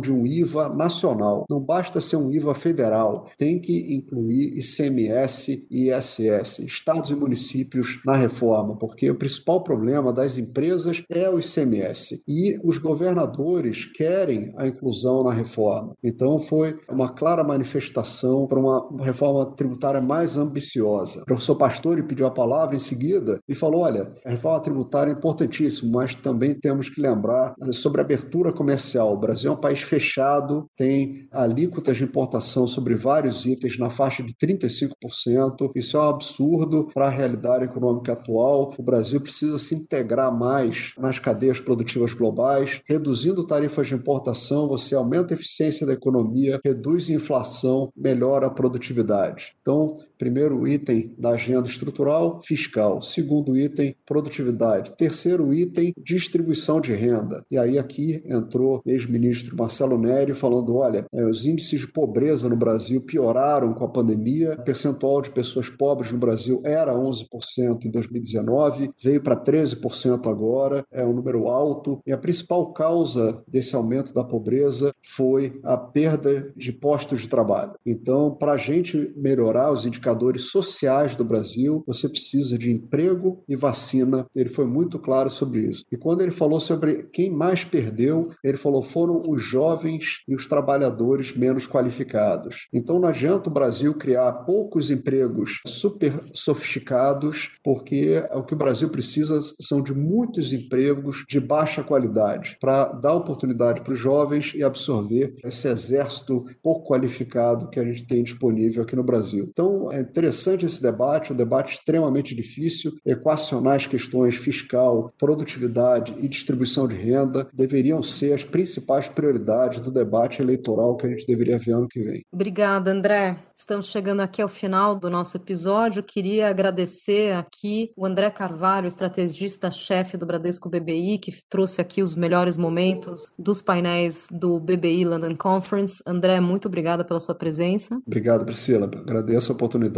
de 0.00 0.12
um 0.12 0.26
IVA 0.26 0.68
nacional. 0.68 1.44
Não 1.50 1.60
basta 1.60 2.00
ser 2.00 2.16
um 2.16 2.30
IVA 2.30 2.54
federal, 2.54 3.26
tem 3.36 3.60
que 3.60 3.94
incluir 3.94 4.58
ICMS 4.58 5.66
e 5.70 5.90
ISS, 5.90 6.60
estados 6.60 7.10
e 7.10 7.14
municípios 7.14 8.00
na 8.04 8.16
reforma, 8.16 8.76
porque 8.76 9.10
o 9.10 9.14
principal 9.14 9.62
problema 9.62 10.12
das 10.12 10.36
empresas 10.36 11.02
é 11.08 11.28
o 11.28 11.38
ICMS 11.38 12.22
e 12.26 12.58
os 12.62 12.78
governadores 12.78 13.86
querem 13.86 14.52
a 14.56 14.66
inclusão 14.66 15.22
na 15.22 15.32
reforma. 15.32 15.94
Então 16.02 16.38
foi 16.38 16.78
uma 16.88 17.08
clara 17.08 17.44
manifestação 17.44 18.46
para 18.46 18.58
uma 18.58 18.88
reforma 19.02 19.46
tributária 19.46 20.00
mais 20.00 20.36
ambiciosa. 20.36 21.22
O 21.22 21.26
professor 21.26 21.56
Pastore 21.56 22.02
pediu 22.02 22.26
a 22.26 22.30
palavra 22.30 22.76
em 22.76 22.78
seguida 22.78 23.40
e 23.48 23.54
falou: 23.54 23.82
olha, 23.82 24.12
a 24.24 24.30
reforma 24.30 24.60
tributária 24.60 25.10
é 25.10 25.14
importantíssima, 25.14 26.00
mas 26.00 26.14
também 26.14 26.54
temos 26.54 26.88
que 26.88 27.00
lembrar 27.00 27.54
sobre 27.72 28.00
a 28.00 28.04
abertura 28.04 28.52
comercial. 28.52 29.14
O 29.14 29.18
Brasil 29.18 29.39
é 29.48 29.50
um 29.50 29.56
país 29.56 29.80
fechado, 29.80 30.68
tem 30.76 31.28
alíquotas 31.30 31.96
de 31.96 32.04
importação 32.04 32.66
sobre 32.66 32.94
vários 32.94 33.46
itens 33.46 33.78
na 33.78 33.90
faixa 33.90 34.22
de 34.22 34.34
35%. 34.34 35.70
Isso 35.74 35.96
é 35.96 36.00
um 36.00 36.08
absurdo 36.08 36.88
para 36.92 37.06
a 37.06 37.10
realidade 37.10 37.64
econômica 37.64 38.12
atual. 38.12 38.74
O 38.78 38.82
Brasil 38.82 39.20
precisa 39.20 39.58
se 39.58 39.74
integrar 39.74 40.36
mais 40.36 40.92
nas 40.98 41.18
cadeias 41.18 41.60
produtivas 41.60 42.14
globais. 42.14 42.80
Reduzindo 42.86 43.46
tarifas 43.46 43.88
de 43.88 43.94
importação, 43.94 44.68
você 44.68 44.94
aumenta 44.94 45.34
a 45.34 45.36
eficiência 45.36 45.86
da 45.86 45.92
economia, 45.92 46.60
reduz 46.64 47.08
a 47.08 47.14
inflação, 47.14 47.90
melhora 47.96 48.46
a 48.46 48.50
produtividade. 48.50 49.52
Então, 49.60 49.94
primeiro 50.20 50.68
item 50.68 51.14
da 51.16 51.30
agenda 51.30 51.66
estrutural 51.66 52.42
fiscal. 52.44 53.00
Segundo 53.00 53.56
item, 53.56 53.96
produtividade. 54.04 54.94
Terceiro 54.94 55.54
item, 55.54 55.94
distribuição 55.96 56.78
de 56.78 56.92
renda. 56.92 57.42
E 57.50 57.56
aí 57.56 57.78
aqui 57.78 58.22
entrou 58.26 58.82
o 58.84 58.90
ex-ministro 58.90 59.56
Marcelo 59.56 59.96
Neri 59.96 60.34
falando, 60.34 60.76
olha, 60.76 61.06
é, 61.10 61.24
os 61.24 61.46
índices 61.46 61.80
de 61.80 61.88
pobreza 61.90 62.50
no 62.50 62.56
Brasil 62.56 63.00
pioraram 63.00 63.72
com 63.72 63.82
a 63.82 63.88
pandemia, 63.88 64.58
o 64.58 64.62
percentual 64.62 65.22
de 65.22 65.30
pessoas 65.30 65.70
pobres 65.70 66.12
no 66.12 66.18
Brasil 66.18 66.60
era 66.64 66.92
11% 66.94 67.86
em 67.86 67.90
2019, 67.90 68.90
veio 69.02 69.22
para 69.22 69.34
13% 69.34 70.30
agora, 70.30 70.84
é 70.92 71.02
um 71.02 71.14
número 71.14 71.48
alto, 71.48 71.98
e 72.06 72.12
a 72.12 72.18
principal 72.18 72.74
causa 72.74 73.42
desse 73.48 73.74
aumento 73.74 74.12
da 74.12 74.22
pobreza 74.22 74.92
foi 75.02 75.58
a 75.64 75.78
perda 75.78 76.52
de 76.54 76.72
postos 76.72 77.22
de 77.22 77.28
trabalho. 77.28 77.72
Então, 77.86 78.30
para 78.34 78.52
a 78.52 78.58
gente 78.58 79.14
melhorar 79.16 79.72
os 79.72 79.86
indicadores 79.86 80.09
sociais 80.38 80.80
sociais 80.80 81.16
do 81.16 81.24
Brasil, 81.24 81.82
você 81.86 82.08
precisa 82.08 82.58
de 82.58 82.70
emprego 82.70 83.42
e 83.48 83.56
vacina. 83.56 84.26
Ele 84.34 84.48
foi 84.48 84.66
muito 84.66 84.98
claro 84.98 85.30
sobre 85.30 85.60
isso. 85.60 85.84
E 85.90 85.96
quando 85.96 86.22
ele 86.22 86.30
falou 86.30 86.60
sobre 86.60 87.08
quem 87.12 87.30
mais 87.30 87.64
perdeu, 87.64 88.32
ele 88.42 88.56
falou 88.56 88.82
foram 88.82 89.22
os 89.28 89.42
jovens 89.42 90.20
e 90.26 90.34
os 90.34 90.46
trabalhadores 90.46 91.34
menos 91.36 91.66
qualificados. 91.66 92.68
Então 92.72 92.98
não 92.98 93.08
adianta 93.08 93.48
o 93.48 93.52
Brasil 93.52 93.94
criar 93.94 94.32
poucos 94.44 94.90
empregos 94.90 95.60
super 95.66 96.20
sofisticados, 96.32 97.50
porque 97.62 98.22
o 98.32 98.42
que 98.42 98.54
o 98.54 98.58
Brasil 98.58 98.88
precisa 98.88 99.40
são 99.60 99.82
de 99.82 99.94
muitos 99.94 100.52
empregos 100.52 101.24
de 101.28 101.40
baixa 101.40 101.82
qualidade 101.82 102.56
para 102.60 102.86
dar 102.86 103.14
oportunidade 103.14 103.80
para 103.82 103.92
os 103.92 103.98
jovens 103.98 104.52
e 104.54 104.62
absorver 104.62 105.34
esse 105.44 105.68
exército 105.68 106.44
pouco 106.62 106.88
qualificado 106.88 107.68
que 107.68 107.80
a 107.80 107.84
gente 107.84 108.06
tem 108.06 108.22
disponível 108.22 108.82
aqui 108.82 108.96
no 108.96 109.04
Brasil. 109.04 109.48
Então 109.50 109.90
é 110.00 110.02
interessante 110.02 110.64
esse 110.64 110.82
debate, 110.82 111.32
um 111.32 111.36
debate 111.36 111.74
extremamente 111.74 112.34
difícil, 112.34 112.92
equacionar 113.04 113.74
as 113.74 113.86
questões 113.86 114.34
fiscal, 114.34 115.12
produtividade 115.18 116.14
e 116.18 116.26
distribuição 116.26 116.88
de 116.88 116.96
renda 116.96 117.46
deveriam 117.52 118.02
ser 118.02 118.32
as 118.32 118.44
principais 118.44 119.08
prioridades 119.08 119.80
do 119.80 119.90
debate 119.90 120.40
eleitoral 120.40 120.96
que 120.96 121.06
a 121.06 121.10
gente 121.10 121.26
deveria 121.26 121.58
ver 121.58 121.72
ano 121.72 121.88
que 121.88 122.00
vem. 122.00 122.24
Obrigada, 122.32 122.90
André. 122.90 123.36
Estamos 123.54 123.86
chegando 123.86 124.20
aqui 124.20 124.40
ao 124.40 124.48
final 124.48 124.94
do 124.94 125.10
nosso 125.10 125.36
episódio. 125.36 126.02
Queria 126.02 126.48
agradecer 126.48 127.34
aqui 127.34 127.90
o 127.96 128.06
André 128.06 128.30
Carvalho, 128.30 128.86
estrategista-chefe 128.86 130.16
do 130.16 130.26
Bradesco 130.26 130.70
BBI, 130.70 131.18
que 131.18 131.32
trouxe 131.48 131.80
aqui 131.80 132.02
os 132.02 132.16
melhores 132.16 132.56
momentos 132.56 133.32
dos 133.38 133.60
painéis 133.60 134.28
do 134.30 134.58
BBI 134.58 135.04
London 135.04 135.36
Conference. 135.36 136.02
André, 136.06 136.40
muito 136.40 136.68
obrigada 136.68 137.04
pela 137.04 137.20
sua 137.20 137.34
presença. 137.34 138.00
Obrigado, 138.06 138.44
Priscila. 138.44 138.86
Agradeço 138.86 139.52
a 139.52 139.54
oportunidade. 139.54 139.89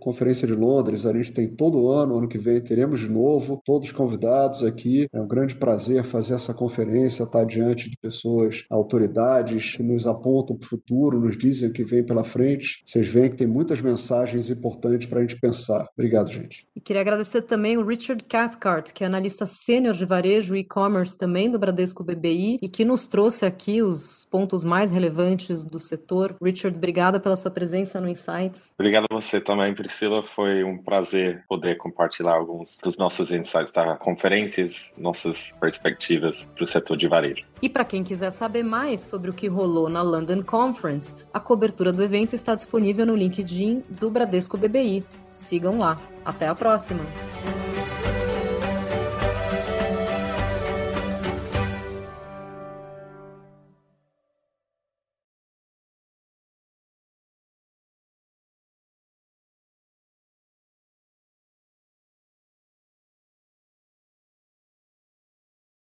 Conferência 0.00 0.46
de 0.46 0.54
Londres, 0.54 1.06
a 1.06 1.12
gente 1.12 1.32
tem 1.32 1.48
todo 1.48 1.90
ano, 1.90 2.18
ano 2.18 2.28
que 2.28 2.38
vem 2.38 2.60
teremos 2.60 3.00
de 3.00 3.08
novo, 3.08 3.60
todos 3.64 3.92
convidados 3.92 4.64
aqui. 4.64 5.06
É 5.12 5.20
um 5.20 5.26
grande 5.26 5.54
prazer 5.54 6.04
fazer 6.04 6.34
essa 6.34 6.54
conferência, 6.54 7.24
estar 7.24 7.44
diante 7.44 7.90
de 7.90 7.96
pessoas, 7.96 8.64
autoridades 8.70 9.76
que 9.76 9.82
nos 9.82 10.06
apontam 10.06 10.56
para 10.56 10.66
o 10.66 10.68
futuro, 10.68 11.20
nos 11.20 11.36
dizem 11.36 11.68
o 11.68 11.72
que 11.72 11.84
vem 11.84 12.04
pela 12.04 12.24
frente. 12.24 12.82
Vocês 12.84 13.06
veem 13.06 13.30
que 13.30 13.36
tem 13.36 13.46
muitas 13.46 13.80
mensagens 13.80 14.50
importantes 14.50 15.06
para 15.06 15.18
a 15.18 15.22
gente 15.22 15.38
pensar. 15.38 15.86
Obrigado, 15.96 16.30
gente. 16.30 16.66
E 16.74 16.80
queria 16.80 17.02
agradecer 17.02 17.42
também 17.42 17.76
o 17.76 17.86
Richard 17.86 18.24
Cathcart, 18.24 18.92
que 18.92 19.04
é 19.04 19.06
analista 19.06 19.46
sênior 19.46 19.94
de 19.94 20.04
varejo 20.04 20.56
e 20.56 20.60
e-commerce 20.60 21.16
também 21.16 21.50
do 21.50 21.58
Bradesco 21.58 22.02
BBI 22.02 22.58
e 22.62 22.68
que 22.68 22.84
nos 22.84 23.06
trouxe 23.06 23.44
aqui 23.44 23.82
os 23.82 24.26
pontos 24.30 24.64
mais 24.64 24.90
relevantes 24.90 25.64
do 25.64 25.78
setor. 25.78 26.36
Richard, 26.42 26.76
obrigada 26.76 27.20
pela 27.20 27.36
sua 27.36 27.50
presença 27.50 28.00
no 28.00 28.08
Insights. 28.08 28.72
Obrigado 28.78 29.06
a 29.10 29.14
você 29.14 29.21
também, 29.40 29.74
Priscila. 29.74 30.22
Foi 30.22 30.64
um 30.64 30.76
prazer 30.78 31.44
poder 31.48 31.76
compartilhar 31.76 32.34
alguns 32.34 32.78
dos 32.82 32.96
nossos 32.96 33.30
insights 33.30 33.72
da 33.72 33.96
conferências, 33.96 34.94
nossas 34.98 35.56
perspectivas 35.60 36.50
para 36.54 36.64
o 36.64 36.66
setor 36.66 36.96
de 36.96 37.08
varejo. 37.08 37.44
E 37.60 37.68
para 37.68 37.84
quem 37.84 38.02
quiser 38.02 38.30
saber 38.30 38.62
mais 38.62 39.00
sobre 39.00 39.30
o 39.30 39.34
que 39.34 39.46
rolou 39.46 39.88
na 39.88 40.02
London 40.02 40.42
Conference, 40.42 41.14
a 41.32 41.40
cobertura 41.40 41.92
do 41.92 42.02
evento 42.02 42.34
está 42.34 42.54
disponível 42.54 43.06
no 43.06 43.14
LinkedIn 43.14 43.84
do 43.88 44.10
Bradesco 44.10 44.56
BBI. 44.56 45.04
Sigam 45.30 45.78
lá. 45.78 45.98
Até 46.24 46.48
a 46.48 46.54
próxima! 46.54 47.04